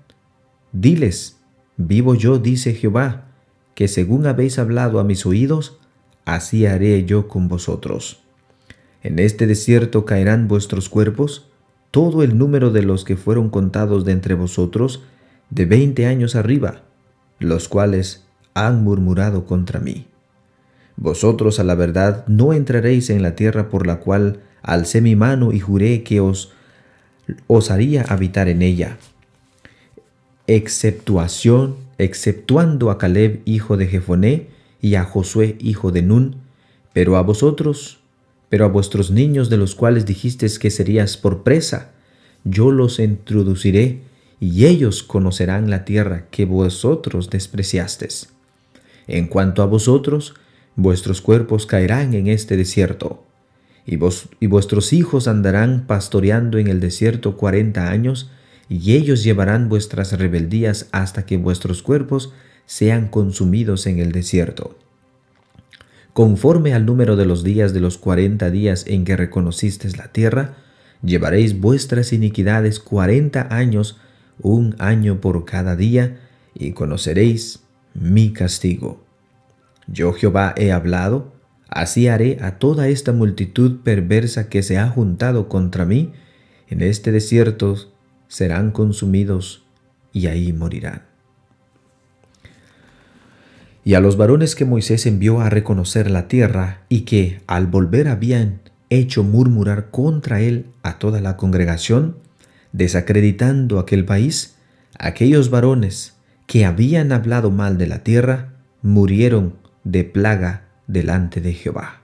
Diles, 0.72 1.38
vivo 1.76 2.16
yo, 2.16 2.40
dice 2.40 2.74
Jehová, 2.74 3.26
que 3.76 3.88
según 3.88 4.26
habéis 4.26 4.58
hablado 4.58 5.00
a 5.00 5.04
mis 5.04 5.26
oídos, 5.26 5.78
así 6.26 6.66
haré 6.66 7.06
yo 7.06 7.28
con 7.28 7.48
vosotros. 7.48 8.24
En 9.04 9.20
este 9.20 9.46
desierto 9.46 10.06
caerán 10.06 10.48
vuestros 10.48 10.90
cuerpos, 10.90 11.50
todo 11.92 12.24
el 12.24 12.38
número 12.38 12.72
de 12.72 12.82
los 12.82 13.04
que 13.04 13.18
fueron 13.18 13.50
contados 13.50 14.06
de 14.06 14.14
entre 14.14 14.36
vosotros, 14.36 15.04
de 15.50 15.66
veinte 15.66 16.06
años 16.06 16.36
arriba, 16.36 16.87
los 17.40 17.68
cuales 17.68 18.24
han 18.54 18.84
murmurado 18.84 19.46
contra 19.46 19.80
mí. 19.80 20.08
Vosotros 20.96 21.60
a 21.60 21.64
la 21.64 21.76
verdad 21.76 22.26
no 22.28 22.54
entraréis 22.54 23.10
en 23.10 23.22
la 23.22 23.36
tierra 23.36 23.70
por 23.70 23.86
la 23.86 24.00
cual 24.00 24.40
alcé 24.64 25.02
mi 25.02 25.16
mano 25.16 25.54
y 25.54 25.60
juré 25.60 26.04
que 26.04 26.20
os, 26.20 26.52
os 27.46 27.70
haría 27.70 28.02
habitar 28.02 28.50
en 28.50 28.64
ella. 28.64 28.98
Exceptuación, 30.48 31.76
exceptuando 32.00 32.90
a 32.90 32.98
Caleb 32.98 33.42
hijo 33.46 33.78
de 33.78 33.88
Jefoné 33.88 34.48
y 34.82 34.96
a 34.96 35.04
Josué 35.04 35.56
hijo 35.60 35.92
de 35.92 36.02
Nun, 36.02 36.38
pero 36.94 37.16
a 37.16 37.22
vosotros, 37.22 38.00
pero 38.50 38.66
a 38.66 38.70
vuestros 38.70 39.12
niños 39.12 39.50
de 39.50 39.58
los 39.58 39.76
cuales 39.76 40.06
dijisteis 40.06 40.58
que 40.58 40.72
serías 40.72 41.18
por 41.18 41.44
presa, 41.44 41.92
yo 42.44 42.72
los 42.72 43.00
introduciré, 43.00 44.02
y 44.40 44.66
ellos 44.66 45.04
conocerán 45.04 45.70
la 45.70 45.86
tierra 45.86 46.26
que 46.30 46.46
vosotros 46.46 47.30
despreciasteis. 47.30 48.30
En 49.08 49.28
cuanto 49.28 49.64
a 49.64 49.66
vosotros, 49.66 50.36
vuestros 50.76 51.22
cuerpos 51.22 51.66
caerán 51.66 52.14
en 52.14 52.28
este 52.28 52.58
desierto, 52.58 53.24
y, 53.86 53.96
vos, 53.96 54.28
y 54.40 54.48
vuestros 54.48 54.92
hijos 54.92 55.28
andarán 55.28 55.86
pastoreando 55.88 56.58
en 56.58 56.68
el 56.68 56.80
desierto 56.80 57.38
cuarenta 57.38 57.90
años, 57.90 58.30
y 58.70 58.96
ellos 58.96 59.24
llevarán 59.24 59.70
vuestras 59.70 60.12
rebeldías 60.12 60.88
hasta 60.92 61.26
que 61.26 61.38
vuestros 61.38 61.82
cuerpos 61.82 62.34
sean 62.66 63.08
consumidos 63.08 63.88
en 63.88 64.00
el 64.00 64.12
desierto. 64.12 64.78
Conforme 66.12 66.74
al 66.74 66.86
número 66.86 67.16
de 67.16 67.26
los 67.26 67.44
días 67.44 67.74
de 67.74 67.80
los 67.80 67.98
cuarenta 67.98 68.52
días 68.52 68.86
en 68.88 69.06
que 69.06 69.16
reconocisteis 69.16 69.98
la 69.98 70.12
tierra, 70.12 70.56
llevaréis 71.02 71.60
vuestras 71.62 72.12
iniquidades 72.12 72.80
cuarenta 72.80 73.48
años, 73.52 73.98
un 74.42 74.76
año 74.80 75.22
por 75.22 75.46
cada 75.46 75.76
día, 75.76 76.20
y 76.54 76.72
conoceréis 76.72 77.64
mi 77.94 78.34
castigo. 78.34 79.04
Yo 79.88 80.14
Jehová 80.14 80.54
he 80.58 80.72
hablado, 80.72 81.34
así 81.70 82.08
haré 82.08 82.38
a 82.42 82.58
toda 82.60 82.88
esta 82.88 83.14
multitud 83.14 83.82
perversa 83.84 84.50
que 84.50 84.64
se 84.64 84.78
ha 84.78 84.90
juntado 84.90 85.50
contra 85.50 85.86
mí, 85.86 86.12
en 86.70 86.82
este 86.82 87.12
desierto 87.12 87.76
serán 88.28 88.72
consumidos 88.72 89.64
y 90.12 90.28
ahí 90.28 90.52
morirán. 90.52 91.04
Y 93.86 93.94
a 93.94 94.02
los 94.02 94.18
varones 94.18 94.56
que 94.56 94.66
Moisés 94.66 95.06
envió 95.06 95.40
a 95.40 95.50
reconocer 95.50 96.12
la 96.12 96.28
tierra 96.28 96.82
y 96.90 97.02
que 97.02 97.40
al 97.48 97.68
volver 97.68 98.10
habían 98.10 98.60
hecho 98.90 99.24
murmurar 99.24 99.92
contra 99.92 100.42
él 100.42 100.66
a 100.84 101.00
toda 101.00 101.22
la 101.22 101.38
congregación, 101.38 102.18
desacreditando 102.78 103.80
aquel 103.80 104.06
país, 104.06 104.56
aquellos 105.00 105.50
varones 105.50 106.16
que 106.46 106.64
habían 106.64 107.12
hablado 107.12 107.50
mal 107.50 107.80
de 107.80 107.88
la 107.88 108.04
tierra, 108.04 108.54
murieron 108.84 109.56
de 109.84 110.04
plaga 110.04 110.68
delante 110.86 111.42
de 111.42 111.54
Jehová. 111.54 112.02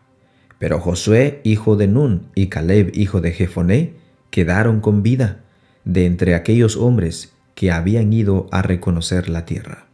Pero 0.58 0.80
Josué, 0.80 1.42
hijo 1.44 1.76
de 1.76 1.88
Nun, 1.88 2.24
y 2.34 2.48
Caleb, 2.48 2.92
hijo 2.96 3.22
de 3.22 3.32
Jefoné, 3.32 3.94
quedaron 4.32 4.80
con 4.82 5.04
vida 5.04 5.42
de 5.86 6.08
entre 6.08 6.34
aquellos 6.34 6.76
hombres 6.76 7.34
que 7.54 7.72
habían 7.72 8.12
ido 8.12 8.48
a 8.52 8.64
reconocer 8.64 9.30
la 9.30 9.46
tierra. 9.46 9.86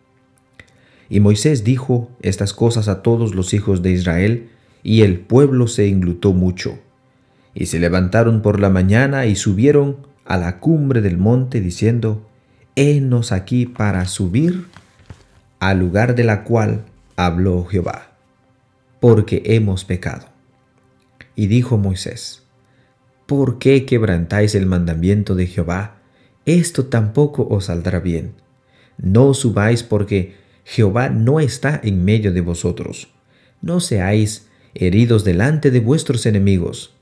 Y 1.10 1.20
Moisés 1.20 1.66
dijo 1.66 2.10
estas 2.22 2.54
cosas 2.54 2.88
a 2.88 3.02
todos 3.02 3.36
los 3.36 3.54
hijos 3.54 3.82
de 3.82 3.92
Israel, 3.92 4.50
y 4.82 5.02
el 5.02 5.20
pueblo 5.20 5.68
se 5.68 5.90
englutó 5.90 6.32
mucho. 6.32 6.80
Y 7.54 7.66
se 7.66 7.80
levantaron 7.80 8.42
por 8.42 8.62
la 8.62 8.70
mañana 8.70 9.26
y 9.26 9.36
subieron 9.36 10.09
a 10.30 10.38
la 10.38 10.60
cumbre 10.60 11.02
del 11.02 11.18
monte, 11.18 11.60
diciendo, 11.60 12.26
Henos 12.76 13.32
aquí 13.32 13.66
para 13.66 14.06
subir 14.06 14.68
al 15.60 15.80
lugar 15.80 16.14
de 16.16 16.24
la 16.24 16.44
cual 16.44 16.86
habló 17.16 17.66
Jehová, 17.66 18.12
porque 19.02 19.42
hemos 19.46 19.86
pecado. 19.86 20.28
Y 21.36 21.48
dijo 21.48 21.78
Moisés, 21.78 22.44
¿por 23.26 23.58
qué 23.58 23.86
quebrantáis 23.86 24.54
el 24.54 24.68
mandamiento 24.68 25.34
de 25.34 25.48
Jehová? 25.48 25.98
Esto 26.46 26.86
tampoco 26.86 27.48
os 27.50 27.66
saldrá 27.66 28.00
bien. 28.00 28.36
No 28.98 29.34
subáis 29.34 29.82
porque 29.82 30.36
Jehová 30.64 31.10
no 31.10 31.40
está 31.40 31.82
en 31.84 32.06
medio 32.06 32.32
de 32.32 32.42
vosotros. 32.42 33.10
No 33.62 33.80
seáis 33.80 34.48
heridos 34.76 35.24
delante 35.24 35.72
de 35.72 35.80
vuestros 35.80 36.28
enemigos, 36.28 36.94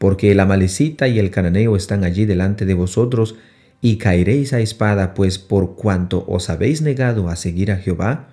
porque 0.00 0.32
el 0.32 0.40
amalecita 0.40 1.08
y 1.08 1.18
el 1.18 1.30
cananeo 1.30 1.76
están 1.76 2.04
allí 2.04 2.24
delante 2.24 2.64
de 2.64 2.72
vosotros, 2.72 3.34
y 3.82 3.98
caeréis 3.98 4.54
a 4.54 4.60
espada, 4.60 5.12
pues 5.12 5.38
por 5.38 5.76
cuanto 5.76 6.24
os 6.26 6.48
habéis 6.48 6.80
negado 6.80 7.28
a 7.28 7.36
seguir 7.36 7.70
a 7.70 7.76
Jehová, 7.76 8.30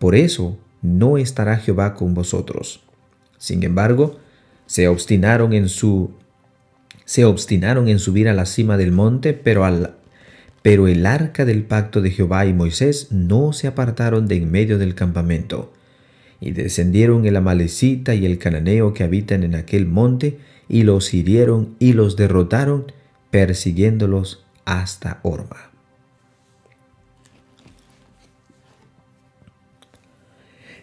por 0.00 0.16
eso 0.16 0.58
no 0.82 1.16
estará 1.16 1.58
Jehová 1.58 1.94
con 1.94 2.12
vosotros. 2.12 2.82
Sin 3.38 3.62
embargo, 3.62 4.18
se 4.66 4.88
obstinaron 4.88 5.52
en 5.52 5.68
su 5.68 6.10
se 7.04 7.24
obstinaron 7.24 7.86
en 7.86 8.00
subir 8.00 8.28
a 8.28 8.34
la 8.34 8.44
cima 8.44 8.76
del 8.76 8.90
monte, 8.90 9.32
pero 9.32 9.64
al 9.64 9.94
pero 10.62 10.88
el 10.88 11.06
arca 11.06 11.44
del 11.44 11.62
pacto 11.62 12.00
de 12.00 12.10
Jehová 12.10 12.46
y 12.46 12.52
Moisés 12.52 13.12
no 13.12 13.52
se 13.52 13.68
apartaron 13.68 14.26
de 14.26 14.38
en 14.38 14.50
medio 14.50 14.76
del 14.76 14.96
campamento. 14.96 15.72
Y 16.40 16.50
descendieron 16.50 17.26
el 17.26 17.36
amalecita 17.36 18.16
y 18.16 18.26
el 18.26 18.38
cananeo 18.38 18.92
que 18.92 19.04
habitan 19.04 19.44
en 19.44 19.54
aquel 19.54 19.86
monte, 19.86 20.38
y 20.68 20.82
los 20.82 21.14
hirieron 21.14 21.76
y 21.78 21.92
los 21.92 22.16
derrotaron, 22.16 22.92
persiguiéndolos 23.30 24.44
hasta 24.64 25.20
Orma. 25.22 25.70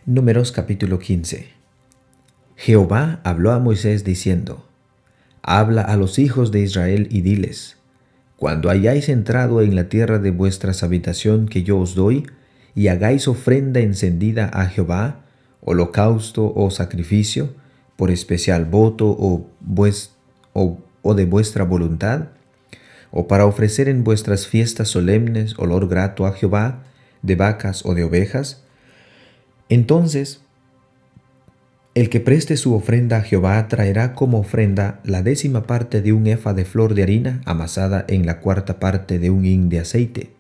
Números 0.06 0.52
capítulo 0.52 1.00
15 1.00 1.48
Jehová 2.56 3.20
habló 3.24 3.52
a 3.52 3.60
Moisés 3.60 4.04
diciendo, 4.04 4.68
Habla 5.42 5.82
a 5.82 5.98
los 5.98 6.20
hijos 6.20 6.52
de 6.52 6.62
Israel 6.62 7.08
y 7.12 7.22
diles, 7.22 7.78
Cuando 8.38 8.70
hayáis 8.70 9.10
entrado 9.10 9.62
en 9.62 9.76
la 9.76 9.90
tierra 9.90 10.20
de 10.20 10.32
vuestra 10.32 10.72
habitación 10.82 11.48
que 11.48 11.64
yo 11.64 11.80
os 11.80 11.96
doy, 11.96 12.26
y 12.76 12.88
hagáis 12.88 13.28
ofrenda 13.28 13.82
encendida 13.82 14.46
a 14.46 14.66
Jehová, 14.68 15.26
holocausto 15.62 16.54
o 16.56 16.72
sacrificio, 16.72 17.54
por 17.96 18.12
especial 18.12 18.66
voto 18.66 19.16
o, 20.54 21.14
de 21.14 21.26
vuestra 21.26 21.64
voluntad, 21.64 22.30
o 23.12 23.28
para 23.28 23.46
ofrecer 23.46 23.90
en 23.90 24.04
vuestras 24.04 24.48
fiestas 24.48 24.90
solemnes 24.90 25.58
olor 25.58 25.88
grato 25.88 26.26
a 26.26 26.34
Jehová, 26.34 26.84
de 27.22 27.36
vacas 27.36 27.86
o 27.86 27.94
de 27.94 28.04
ovejas, 28.04 28.64
entonces, 29.70 30.42
el 31.96 32.10
que 32.10 32.20
preste 32.20 32.58
su 32.58 32.76
ofrenda 32.76 33.18
a 33.18 33.22
Jehová 33.22 33.68
traerá 33.68 34.14
como 34.14 34.40
ofrenda 34.40 35.00
la 35.04 35.24
décima 35.24 35.64
parte 35.64 36.02
de 36.02 36.14
un 36.14 36.28
efa 36.28 36.54
de 36.54 36.66
flor 36.66 36.94
de 36.94 37.04
harina 37.04 37.42
amasada 37.46 38.06
en 38.08 38.26
la 38.26 38.40
cuarta 38.40 38.80
parte 38.80 39.20
de 39.20 39.30
un 39.30 39.46
hin 39.46 39.70
de 39.70 39.80
aceite. 39.80 40.32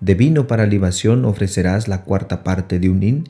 De 0.00 0.14
vino 0.14 0.46
para 0.46 0.66
libación 0.66 1.24
ofrecerás 1.24 1.88
la 1.88 2.02
cuarta 2.02 2.42
parte 2.42 2.78
de 2.78 2.90
un 2.90 3.02
hin, 3.02 3.28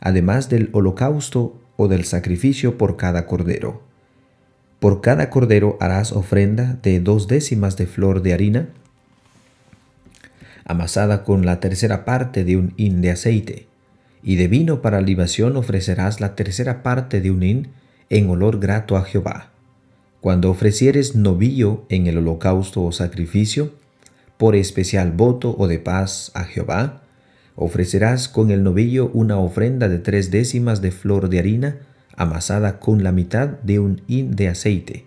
además 0.00 0.48
del 0.48 0.68
holocausto 0.72 1.59
del 1.88 2.04
sacrificio 2.04 2.78
por 2.78 2.96
cada 2.96 3.26
cordero. 3.26 3.82
Por 4.78 5.00
cada 5.00 5.30
cordero 5.30 5.76
harás 5.80 6.12
ofrenda 6.12 6.78
de 6.82 7.00
dos 7.00 7.28
décimas 7.28 7.76
de 7.76 7.86
flor 7.86 8.22
de 8.22 8.32
harina, 8.32 8.68
amasada 10.64 11.24
con 11.24 11.44
la 11.44 11.60
tercera 11.60 12.04
parte 12.04 12.44
de 12.44 12.56
un 12.56 12.72
hin 12.76 13.02
de 13.02 13.10
aceite 13.10 13.66
y 14.22 14.36
de 14.36 14.48
vino 14.48 14.82
para 14.82 15.00
libación 15.00 15.56
ofrecerás 15.56 16.20
la 16.20 16.34
tercera 16.34 16.82
parte 16.82 17.20
de 17.20 17.30
un 17.30 17.42
hin 17.42 17.68
en 18.08 18.28
olor 18.28 18.60
grato 18.60 18.96
a 18.96 19.02
Jehová. 19.02 19.50
Cuando 20.20 20.50
ofrecieres 20.50 21.14
novillo 21.14 21.84
en 21.88 22.06
el 22.06 22.18
holocausto 22.18 22.84
o 22.84 22.92
sacrificio, 22.92 23.72
por 24.36 24.56
especial 24.56 25.12
voto 25.12 25.54
o 25.58 25.66
de 25.66 25.78
paz 25.78 26.30
a 26.34 26.44
Jehová, 26.44 27.02
ofrecerás 27.60 28.30
con 28.30 28.50
el 28.50 28.62
novillo 28.62 29.10
una 29.12 29.36
ofrenda 29.36 29.90
de 29.90 29.98
tres 29.98 30.30
décimas 30.30 30.80
de 30.80 30.92
flor 30.92 31.28
de 31.28 31.38
harina 31.38 31.76
amasada 32.16 32.80
con 32.80 33.04
la 33.04 33.12
mitad 33.12 33.48
de 33.48 33.78
un 33.78 34.00
hin 34.08 34.34
de 34.34 34.48
aceite, 34.48 35.04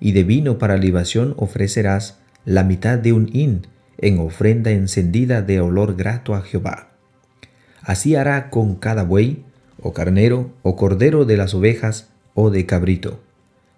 y 0.00 0.10
de 0.10 0.24
vino 0.24 0.58
para 0.58 0.76
libación 0.76 1.34
ofrecerás 1.36 2.18
la 2.44 2.64
mitad 2.64 2.98
de 2.98 3.12
un 3.12 3.30
hin 3.32 3.68
en 3.98 4.18
ofrenda 4.18 4.72
encendida 4.72 5.40
de 5.40 5.60
olor 5.60 5.94
grato 5.94 6.34
a 6.34 6.42
Jehová. 6.42 6.88
Así 7.80 8.16
hará 8.16 8.50
con 8.50 8.74
cada 8.74 9.04
buey, 9.04 9.44
o 9.80 9.92
carnero, 9.92 10.50
o 10.62 10.74
cordero 10.74 11.24
de 11.24 11.36
las 11.36 11.54
ovejas, 11.54 12.08
o 12.34 12.50
de 12.50 12.66
cabrito. 12.66 13.20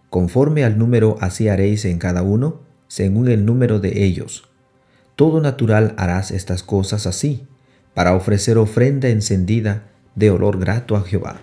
Conforme 0.08 0.64
al 0.64 0.78
número 0.78 1.18
así 1.20 1.48
haréis 1.48 1.84
en 1.84 1.98
cada 1.98 2.22
uno, 2.22 2.60
según 2.88 3.28
el 3.28 3.44
número 3.44 3.78
de 3.78 4.04
ellos. 4.04 4.48
Todo 5.16 5.42
natural 5.42 5.94
harás 5.98 6.30
estas 6.30 6.62
cosas 6.62 7.06
así, 7.06 7.46
para 7.96 8.14
ofrecer 8.14 8.58
ofrenda 8.58 9.08
encendida 9.08 9.84
de 10.16 10.30
olor 10.30 10.58
grato 10.60 10.96
a 10.96 11.02
Jehová. 11.02 11.40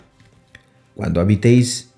Cuando 0.93 1.19
habitéis, 1.19 1.89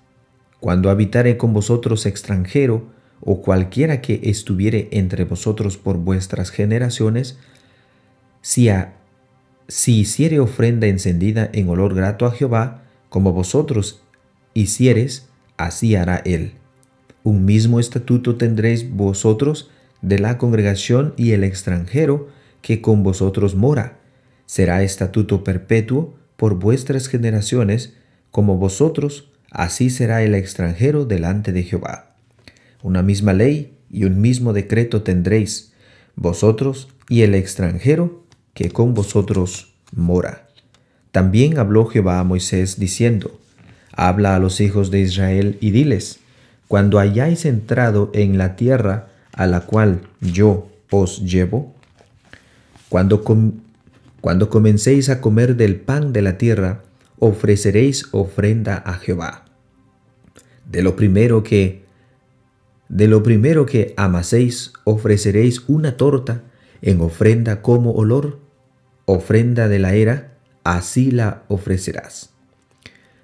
cuando 0.62 0.90
habitare 0.90 1.36
con 1.36 1.52
vosotros 1.52 2.06
extranjero, 2.06 2.86
o 3.20 3.42
cualquiera 3.42 4.00
que 4.00 4.22
estuviere 4.24 4.88
entre 4.92 5.26
vosotros 5.26 5.76
por 5.76 5.98
vuestras 5.98 6.52
generaciones, 6.52 7.38
si 8.42 8.70
a 8.70 8.94
si 9.68 10.00
hiciere 10.00 10.40
ofrenda 10.40 10.88
encendida 10.88 11.50
en 11.52 11.68
olor 11.68 11.94
grato 11.94 12.26
a 12.26 12.32
Jehová, 12.32 12.86
como 13.10 13.34
vosotros 13.34 14.04
hicieres, 14.54 15.28
así 15.58 15.98
hará 15.98 16.22
él. 16.24 16.54
Un 17.24 17.44
mismo 17.44 17.82
estatuto 17.82 18.38
tendréis 18.38 18.90
vosotros 18.90 19.70
de 20.02 20.18
la 20.18 20.38
congregación 20.38 21.14
y 21.18 21.32
el 21.34 21.44
extranjero 21.44 22.30
que 22.62 22.80
con 22.80 23.04
vosotros 23.04 23.54
mora. 23.56 24.05
Será 24.46 24.84
estatuto 24.84 25.44
perpetuo 25.44 26.16
por 26.38 26.56
vuestras 26.56 27.08
generaciones, 27.08 27.94
como 28.32 28.58
vosotros, 28.58 29.30
así 29.52 29.90
será 29.90 30.24
el 30.24 30.36
extranjero 30.36 31.06
delante 31.06 31.52
de 31.52 31.64
Jehová. 31.64 32.16
Una 32.84 33.02
misma 33.02 33.34
ley 33.34 33.78
y 33.90 34.04
un 34.04 34.22
mismo 34.22 34.54
decreto 34.54 35.02
tendréis, 35.02 35.74
vosotros 36.16 36.90
y 37.10 37.22
el 37.22 37.36
extranjero 37.36 38.24
que 38.54 38.70
con 38.70 38.94
vosotros 38.94 39.74
mora. 39.92 40.48
También 41.12 41.58
habló 41.58 41.86
Jehová 41.86 42.20
a 42.20 42.24
Moisés 42.24 42.80
diciendo, 42.80 43.40
Habla 43.94 44.36
a 44.36 44.40
los 44.40 44.60
hijos 44.60 44.92
de 44.92 45.00
Israel 45.00 45.58
y 45.62 45.72
diles, 45.72 46.20
Cuando 46.68 47.00
hayáis 47.00 47.46
entrado 47.46 48.12
en 48.14 48.38
la 48.38 48.56
tierra 48.56 49.08
a 49.32 49.48
la 49.48 49.62
cual 49.62 50.02
yo 50.20 50.70
os 50.92 51.22
llevo, 51.22 51.74
cuando, 52.90 53.24
cuando 54.26 54.50
comencéis 54.50 55.10
a 55.10 55.22
comer 55.22 55.56
del 55.56 55.76
pan 55.76 56.12
de 56.12 56.24
la 56.24 56.40
tierra, 56.40 56.82
ofreceréis 57.20 58.08
ofrenda 58.10 58.76
a 58.76 58.94
Jehová. 58.94 59.46
De 60.68 60.82
lo 60.82 60.96
primero 60.96 61.44
que 61.44 61.86
de 62.90 63.08
lo 63.08 63.22
primero 63.22 63.68
que 63.68 63.94
amaséis 63.98 64.74
ofreceréis 64.84 65.66
una 65.68 65.96
torta 65.96 66.42
en 66.82 67.02
ofrenda 67.02 67.62
como 67.62 67.92
olor, 67.92 68.40
ofrenda 69.06 69.68
de 69.68 69.78
la 69.78 69.94
era, 69.94 70.34
así 70.64 71.12
la 71.12 71.44
ofrecerás. 71.48 72.34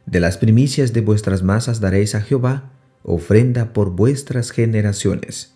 De 0.06 0.20
las 0.20 0.38
primicias 0.38 0.94
de 0.94 1.02
vuestras 1.02 1.42
masas 1.42 1.80
daréis 1.80 2.14
a 2.14 2.22
Jehová 2.22 2.74
ofrenda 3.02 3.74
por 3.74 3.90
vuestras 3.90 4.52
generaciones. 4.52 5.56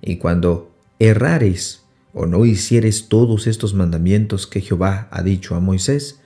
Y 0.00 0.16
cuando 0.16 0.74
errareis 0.98 1.79
o 2.12 2.26
no 2.26 2.44
hiciereis 2.44 3.08
todos 3.08 3.46
estos 3.46 3.74
mandamientos 3.74 4.46
que 4.46 4.60
Jehová 4.60 5.08
ha 5.10 5.22
dicho 5.22 5.54
a 5.54 5.60
Moisés, 5.60 6.20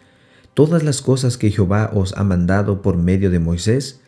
todas 0.54 0.82
las 0.82 1.02
cosas 1.02 1.36
que 1.36 1.50
Jehová 1.50 1.90
os 1.94 2.16
ha 2.16 2.24
mandado 2.24 2.80
por 2.80 2.96
medio 2.96 3.30
de 3.30 3.38
Moisés, 3.38 4.00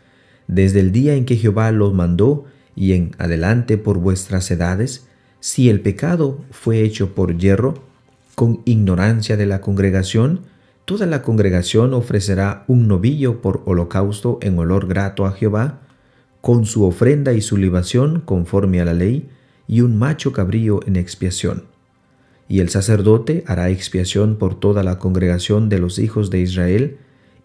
desde 0.47 0.81
el 0.81 0.93
día 0.93 1.15
en 1.15 1.25
que 1.25 1.37
Jehová 1.37 1.71
los 1.73 1.93
mandó 1.93 2.45
y 2.75 2.93
en 2.93 3.13
adelante 3.19 3.79
por 3.79 3.99
vuestras 3.99 4.51
edades, 4.51 5.09
si 5.41 5.69
el 5.69 5.81
pecado 5.81 6.45
fue 6.51 6.83
hecho 6.83 7.15
por 7.15 7.37
hierro, 7.37 7.83
con 8.35 8.61
ignorancia 8.65 9.37
de 9.37 9.47
la 9.47 9.61
congregación, 9.61 10.43
toda 10.85 11.07
la 11.07 11.23
congregación 11.23 11.95
ofrecerá 11.95 12.65
un 12.69 12.87
novillo 12.87 13.41
por 13.41 13.63
holocausto 13.65 14.39
en 14.43 14.59
olor 14.59 14.87
grato 14.87 15.27
a 15.27 15.33
Jehová, 15.33 15.81
con 16.41 16.65
su 16.65 16.85
ofrenda 16.85 17.33
y 17.33 17.41
su 17.41 17.57
libación 17.57 18.21
conforme 18.21 18.81
a 18.81 18.85
la 18.85 18.93
ley, 18.93 19.29
y 19.69 19.81
un 19.81 19.99
macho 19.99 20.33
cabrío 20.33 20.81
en 20.87 20.97
expiación. 20.97 21.65
Y 22.49 22.61
el 22.61 22.69
sacerdote 22.69 23.45
hará 23.47 23.71
expiación 23.71 24.37
por 24.37 24.59
toda 24.59 24.83
la 24.83 24.99
congregación 24.99 25.69
de 25.69 25.79
los 25.79 25.99
hijos 25.99 26.31
de 26.31 26.41
Israel, 26.41 26.99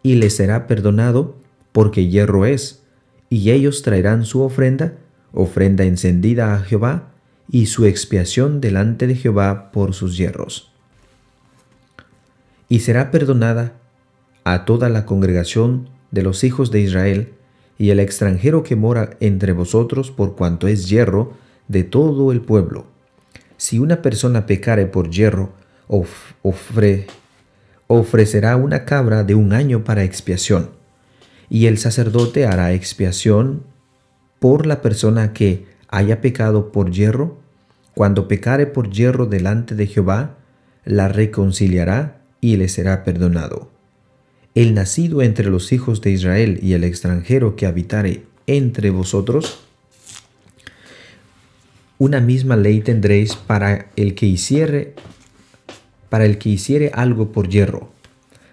y 0.03 0.15
le 0.15 0.29
será 0.29 0.67
perdonado, 0.67 1.35
porque 1.71 2.07
hierro 2.07 2.45
es, 2.45 2.83
y 3.29 3.51
ellos 3.51 3.81
traerán 3.81 4.25
su 4.25 4.41
ofrenda, 4.41 4.95
ofrenda 5.33 5.85
encendida 5.85 6.53
a 6.53 6.59
Jehová, 6.59 7.11
y 7.49 7.65
su 7.65 7.85
expiación 7.85 8.61
delante 8.61 9.07
de 9.07 9.15
Jehová 9.15 9.71
por 9.71 9.93
sus 9.93 10.17
hierros. 10.17 10.71
Y 12.69 12.79
será 12.79 13.11
perdonada 13.11 13.73
a 14.43 14.65
toda 14.65 14.89
la 14.89 15.05
congregación 15.05 15.89
de 16.11 16.23
los 16.23 16.43
hijos 16.43 16.71
de 16.71 16.81
Israel, 16.81 17.33
y 17.77 17.89
el 17.89 17.99
extranjero 17.99 18.63
que 18.63 18.75
mora 18.75 19.17
entre 19.19 19.53
vosotros 19.53 20.11
por 20.11 20.35
cuanto 20.35 20.67
es 20.67 20.87
hierro 20.87 21.33
de 21.67 21.83
todo 21.83 22.31
el 22.31 22.41
pueblo. 22.41 22.85
Si 23.57 23.79
una 23.79 24.01
persona 24.01 24.45
pecare 24.45 24.85
por 24.85 25.09
hierro, 25.09 25.53
ofrecerá 27.87 28.55
una 28.55 28.85
cabra 28.85 29.23
de 29.23 29.35
un 29.35 29.53
año 29.53 29.83
para 29.83 30.03
expiación, 30.03 30.71
y 31.49 31.65
el 31.67 31.77
sacerdote 31.77 32.45
hará 32.45 32.73
expiación 32.73 33.63
por 34.39 34.65
la 34.65 34.81
persona 34.81 35.33
que 35.33 35.65
haya 35.89 36.21
pecado 36.21 36.71
por 36.71 36.91
hierro, 36.91 37.39
cuando 37.93 38.27
pecare 38.27 38.65
por 38.67 38.89
hierro 38.89 39.25
delante 39.25 39.75
de 39.75 39.85
Jehová, 39.85 40.37
la 40.85 41.09
reconciliará 41.09 42.21
y 42.39 42.55
le 42.55 42.69
será 42.69 43.03
perdonado. 43.03 43.69
El 44.55 44.73
nacido 44.73 45.21
entre 45.21 45.49
los 45.49 45.71
hijos 45.71 46.01
de 46.01 46.11
Israel 46.11 46.59
y 46.61 46.73
el 46.73 46.83
extranjero 46.83 47.55
que 47.55 47.65
habitare 47.65 48.23
entre 48.47 48.89
vosotros, 48.89 49.63
una 52.01 52.19
misma 52.19 52.55
ley 52.55 52.81
tendréis 52.81 53.35
para 53.35 53.91
el 53.95 54.15
que 54.15 54.25
hiciere 54.25 54.95
para 56.09 56.25
el 56.25 56.39
que 56.39 56.49
hiciere 56.49 56.89
algo 56.95 57.31
por 57.31 57.47
hierro. 57.47 57.91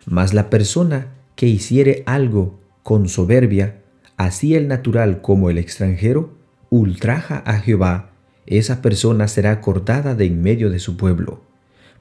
Mas 0.04 0.34
la 0.34 0.50
persona 0.50 1.14
que 1.34 1.46
hiciere 1.46 2.02
algo 2.04 2.60
con 2.82 3.08
soberbia 3.08 3.80
así 4.18 4.54
el 4.54 4.68
natural 4.68 5.22
como 5.22 5.48
el 5.48 5.56
extranjero, 5.56 6.34
ultraja 6.68 7.38
a 7.38 7.58
Jehová, 7.58 8.10
esa 8.44 8.82
persona 8.82 9.28
será 9.28 9.62
cortada 9.62 10.14
de 10.14 10.26
en 10.26 10.42
medio 10.42 10.68
de 10.68 10.78
su 10.78 10.98
pueblo. 10.98 11.40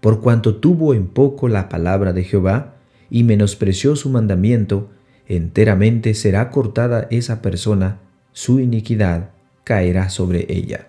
Por 0.01 0.19
cuanto 0.19 0.57
tuvo 0.57 0.93
en 0.93 1.07
poco 1.07 1.47
la 1.47 1.69
palabra 1.69 2.11
de 2.11 2.25
Jehová 2.25 2.73
y 3.09 3.23
menospreció 3.23 3.95
su 3.95 4.09
mandamiento, 4.09 4.89
enteramente 5.29 6.13
será 6.13 6.49
cortada 6.49 7.07
esa 7.09 7.41
persona, 7.41 8.01
su 8.33 8.59
iniquidad 8.59 9.29
caerá 9.63 10.09
sobre 10.09 10.45
ella. 10.49 10.87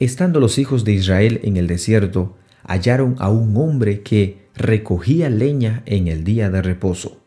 Estando 0.00 0.40
los 0.40 0.56
hijos 0.56 0.84
de 0.84 0.92
Israel 0.92 1.40
en 1.44 1.58
el 1.58 1.66
desierto, 1.66 2.34
hallaron 2.66 3.16
a 3.18 3.28
un 3.28 3.54
hombre 3.58 4.00
que 4.00 4.48
recogía 4.54 5.28
leña 5.28 5.82
en 5.84 6.08
el 6.08 6.24
día 6.24 6.48
de 6.48 6.62
reposo. 6.62 7.20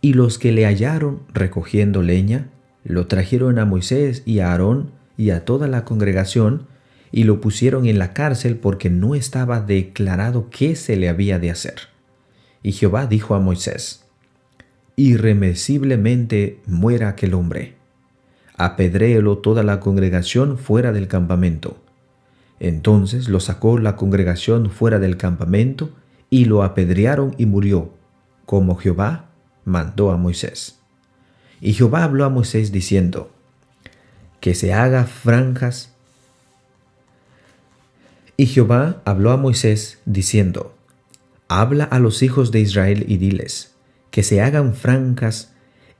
Y 0.00 0.12
los 0.12 0.38
que 0.38 0.52
le 0.52 0.64
hallaron 0.64 1.22
recogiendo 1.34 2.02
leña, 2.02 2.50
lo 2.84 3.08
trajeron 3.08 3.58
a 3.58 3.64
Moisés 3.64 4.22
y 4.24 4.38
a 4.38 4.52
Aarón 4.52 4.92
y 5.16 5.30
a 5.30 5.44
toda 5.44 5.66
la 5.66 5.84
congregación, 5.84 6.68
y 7.10 7.24
lo 7.24 7.40
pusieron 7.40 7.86
en 7.86 7.98
la 7.98 8.12
cárcel 8.12 8.56
porque 8.58 8.90
no 8.90 9.16
estaba 9.16 9.60
declarado 9.60 10.50
qué 10.50 10.76
se 10.76 10.94
le 10.96 11.08
había 11.08 11.40
de 11.40 11.50
hacer. 11.50 11.74
Y 12.62 12.72
Jehová 12.72 13.06
dijo 13.06 13.34
a 13.34 13.40
Moisés, 13.40 14.04
Irremesiblemente 14.94 16.60
muera 16.64 17.08
aquel 17.08 17.34
hombre. 17.34 17.74
Apedréelo 18.56 19.38
toda 19.38 19.64
la 19.64 19.80
congregación 19.80 20.58
fuera 20.58 20.92
del 20.92 21.08
campamento. 21.08 21.87
Entonces 22.60 23.28
lo 23.28 23.40
sacó 23.40 23.78
la 23.78 23.96
congregación 23.96 24.70
fuera 24.70 24.98
del 24.98 25.16
campamento, 25.16 25.90
y 26.30 26.44
lo 26.44 26.62
apedrearon 26.62 27.34
y 27.38 27.46
murió, 27.46 27.92
como 28.44 28.76
Jehová 28.76 29.30
mandó 29.64 30.10
a 30.10 30.16
Moisés. 30.16 30.78
Y 31.60 31.72
Jehová 31.72 32.04
habló 32.04 32.24
a 32.24 32.28
Moisés 32.28 32.70
diciendo, 32.72 33.30
que 34.40 34.54
se 34.54 34.72
haga 34.72 35.04
franjas. 35.04 35.92
Y 38.36 38.46
Jehová 38.46 39.02
habló 39.04 39.32
a 39.32 39.36
Moisés 39.36 39.98
diciendo, 40.04 40.74
habla 41.48 41.84
a 41.84 41.98
los 41.98 42.22
hijos 42.22 42.52
de 42.52 42.60
Israel 42.60 43.04
y 43.08 43.16
diles, 43.16 43.74
que 44.10 44.22
se 44.22 44.40
hagan 44.40 44.74
franjas 44.74 45.52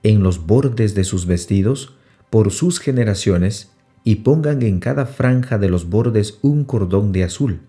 en 0.03 0.23
los 0.23 0.47
bordes 0.47 0.95
de 0.95 1.05
sus 1.05 1.27
vestidos 1.27 1.95
por 2.31 2.53
sus 2.53 2.79
generaciones, 2.79 3.71
y 4.09 4.15
pongan 4.17 4.63
en 4.63 4.81
cada 4.81 5.05
franja 5.05 5.59
de 5.59 5.69
los 5.69 5.91
bordes 5.91 6.39
un 6.41 6.65
cordón 6.65 7.13
de 7.13 7.25
azul, 7.25 7.61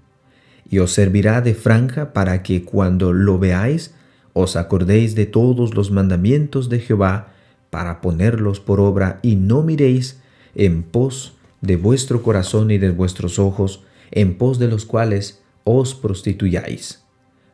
y 0.70 0.80
os 0.80 0.94
servirá 0.94 1.42
de 1.42 1.54
franja 1.54 2.14
para 2.14 2.44
que 2.44 2.64
cuando 2.64 3.12
lo 3.12 3.40
veáis 3.40 3.94
os 4.32 4.56
acordéis 4.56 5.16
de 5.16 5.26
todos 5.26 5.76
los 5.76 5.92
mandamientos 5.92 6.70
de 6.70 6.80
Jehová 6.80 7.34
para 7.70 8.00
ponerlos 8.00 8.62
por 8.62 8.80
obra 8.80 9.20
y 9.22 9.36
no 9.36 9.64
miréis 9.64 10.22
en 10.56 10.84
pos 10.84 11.34
de 11.60 11.76
vuestro 11.76 12.24
corazón 12.24 12.72
y 12.72 12.78
de 12.78 12.92
vuestros 12.92 13.38
ojos, 13.38 13.84
en 14.10 14.38
pos 14.38 14.60
de 14.60 14.70
los 14.70 14.86
cuales 14.86 15.42
os 15.66 15.94
prostituyáis, 15.94 17.04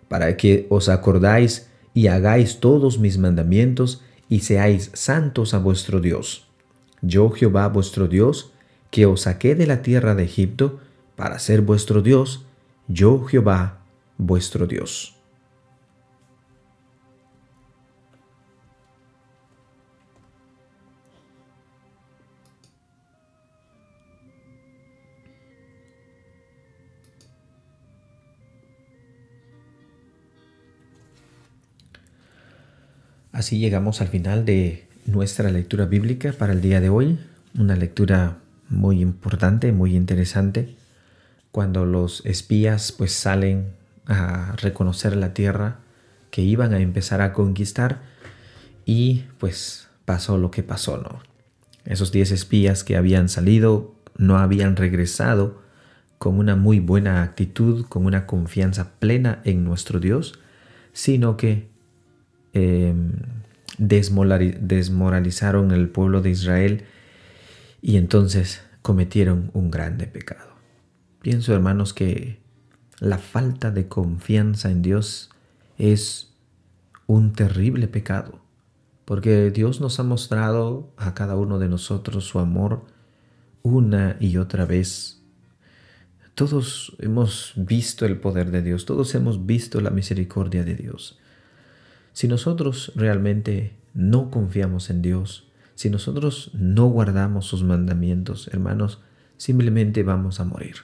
para 0.10 0.38
que 0.38 0.68
os 0.70 0.90
acordáis 0.90 1.72
y 1.96 2.06
hagáis 2.06 2.60
todos 2.60 3.00
mis 3.00 3.18
mandamientos 3.18 4.04
y 4.30 4.42
seáis 4.42 4.92
santos 4.94 5.56
a 5.56 5.58
vuestro 5.58 6.02
Dios. 6.02 6.46
Yo 7.02 7.32
Jehová 7.32 7.68
vuestro 7.68 8.08
Dios, 8.08 8.52
que 8.96 9.06
os 9.06 9.24
saqué 9.24 9.56
de 9.56 9.68
la 9.68 9.82
tierra 9.82 10.16
de 10.16 10.24
Egipto 10.24 10.80
para 11.18 11.38
ser 11.38 11.60
vuestro 11.60 12.02
Dios, 12.02 12.46
yo 12.88 13.26
Jehová 13.26 13.80
vuestro 14.18 14.68
Dios. 14.68 15.18
Así 33.34 33.60
llegamos 33.60 34.00
al 34.00 34.08
final 34.08 34.46
de 34.46 34.88
nuestra 35.06 35.52
lectura 35.52 35.84
bíblica 35.84 36.32
para 36.32 36.54
el 36.54 36.62
día 36.62 36.80
de 36.80 36.88
hoy. 36.88 37.20
Una 37.58 37.76
lectura 37.76 38.38
muy 38.70 39.02
importante, 39.02 39.72
muy 39.72 39.96
interesante. 39.96 40.76
Cuando 41.52 41.86
los 41.86 42.26
espías 42.26 42.92
pues 42.92 43.14
salen 43.14 43.74
a 44.06 44.56
reconocer 44.58 45.16
la 45.16 45.34
tierra 45.34 45.80
que 46.32 46.42
iban 46.42 46.74
a 46.74 46.80
empezar 46.80 47.22
a 47.22 47.34
conquistar 47.34 48.02
y 48.86 49.26
pues 49.38 49.88
pasó 50.06 50.38
lo 50.38 50.52
que 50.52 50.64
pasó, 50.64 50.98
¿no? 50.98 51.20
Esos 51.86 52.12
diez 52.12 52.32
espías 52.32 52.84
que 52.84 52.98
habían 52.98 53.30
salido 53.30 53.96
no 54.18 54.38
habían 54.38 54.76
regresado 54.76 55.62
con 56.18 56.40
una 56.40 56.56
muy 56.56 56.80
buena 56.80 57.22
actitud, 57.24 57.86
con 57.86 58.06
una 58.06 58.26
confianza 58.26 58.92
plena 59.00 59.42
en 59.44 59.64
nuestro 59.64 60.00
Dios, 60.00 60.40
sino 60.94 61.38
que 61.38 61.68
em, 62.54 63.12
desmoralizaron 63.78 65.72
el 65.72 65.90
pueblo 65.90 66.22
de 66.22 66.30
Israel 66.32 66.86
y 67.82 67.98
entonces 67.98 68.62
cometieron 68.82 69.52
un 69.54 69.72
grande 69.72 70.08
pecado. 70.08 70.56
Pienso, 71.22 71.54
hermanos, 71.54 71.94
que 71.94 72.40
la 73.00 73.18
falta 73.18 73.72
de 73.72 73.88
confianza 73.88 74.70
en 74.72 74.82
Dios 74.82 75.32
es 75.78 76.34
un 77.08 77.34
terrible 77.34 77.88
pecado, 77.88 78.42
porque 79.06 79.52
Dios 79.52 79.82
nos 79.82 80.00
ha 80.00 80.04
mostrado 80.04 80.94
a 80.98 81.14
cada 81.14 81.36
uno 81.36 81.60
de 81.60 81.68
nosotros 81.68 82.26
su 82.26 82.40
amor 82.40 82.86
una 83.64 84.18
y 84.20 84.38
otra 84.38 84.66
vez. 84.66 85.22
Todos 86.36 86.96
hemos 87.00 87.54
visto 87.56 88.06
el 88.06 88.20
poder 88.20 88.52
de 88.52 88.62
Dios, 88.62 88.86
todos 88.86 89.16
hemos 89.16 89.46
visto 89.46 89.82
la 89.82 89.90
misericordia 89.90 90.64
de 90.64 90.76
Dios. 90.76 91.18
Si 92.14 92.28
nosotros 92.28 92.92
realmente 92.96 93.76
no 93.94 94.30
confiamos 94.32 94.90
en 94.90 95.02
Dios, 95.02 95.48
si 95.76 95.90
nosotros 95.90 96.52
no 96.54 96.88
guardamos 96.88 97.46
sus 97.46 97.64
mandamientos, 97.64 98.48
hermanos, 98.48 99.02
simplemente 99.38 100.04
vamos 100.04 100.40
a 100.40 100.46
morir. 100.46 100.78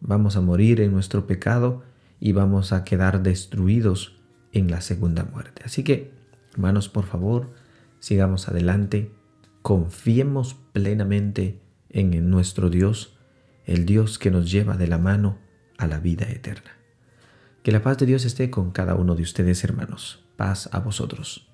Vamos 0.00 0.36
a 0.36 0.40
morir 0.40 0.80
en 0.80 0.92
nuestro 0.92 1.26
pecado 1.26 1.84
y 2.18 2.32
vamos 2.32 2.72
a 2.72 2.84
quedar 2.84 3.22
destruidos 3.22 4.18
en 4.52 4.70
la 4.70 4.80
segunda 4.80 5.24
muerte. 5.24 5.62
Así 5.64 5.84
que, 5.84 6.12
hermanos, 6.52 6.88
por 6.88 7.06
favor, 7.06 7.50
sigamos 8.00 8.48
adelante, 8.48 9.12
confiemos 9.62 10.56
plenamente 10.72 11.60
en 11.88 12.28
nuestro 12.28 12.70
Dios, 12.70 13.16
el 13.64 13.86
Dios 13.86 14.18
que 14.18 14.32
nos 14.32 14.50
lleva 14.50 14.76
de 14.76 14.88
la 14.88 14.98
mano 14.98 15.38
a 15.78 15.86
la 15.86 16.00
vida 16.00 16.28
eterna. 16.28 16.72
Que 17.62 17.70
la 17.70 17.82
paz 17.82 17.98
de 17.98 18.06
Dios 18.06 18.24
esté 18.24 18.50
con 18.50 18.72
cada 18.72 18.96
uno 18.96 19.14
de 19.14 19.22
ustedes, 19.22 19.62
hermanos. 19.62 20.24
Paz 20.36 20.68
a 20.72 20.80
vosotros. 20.80 21.51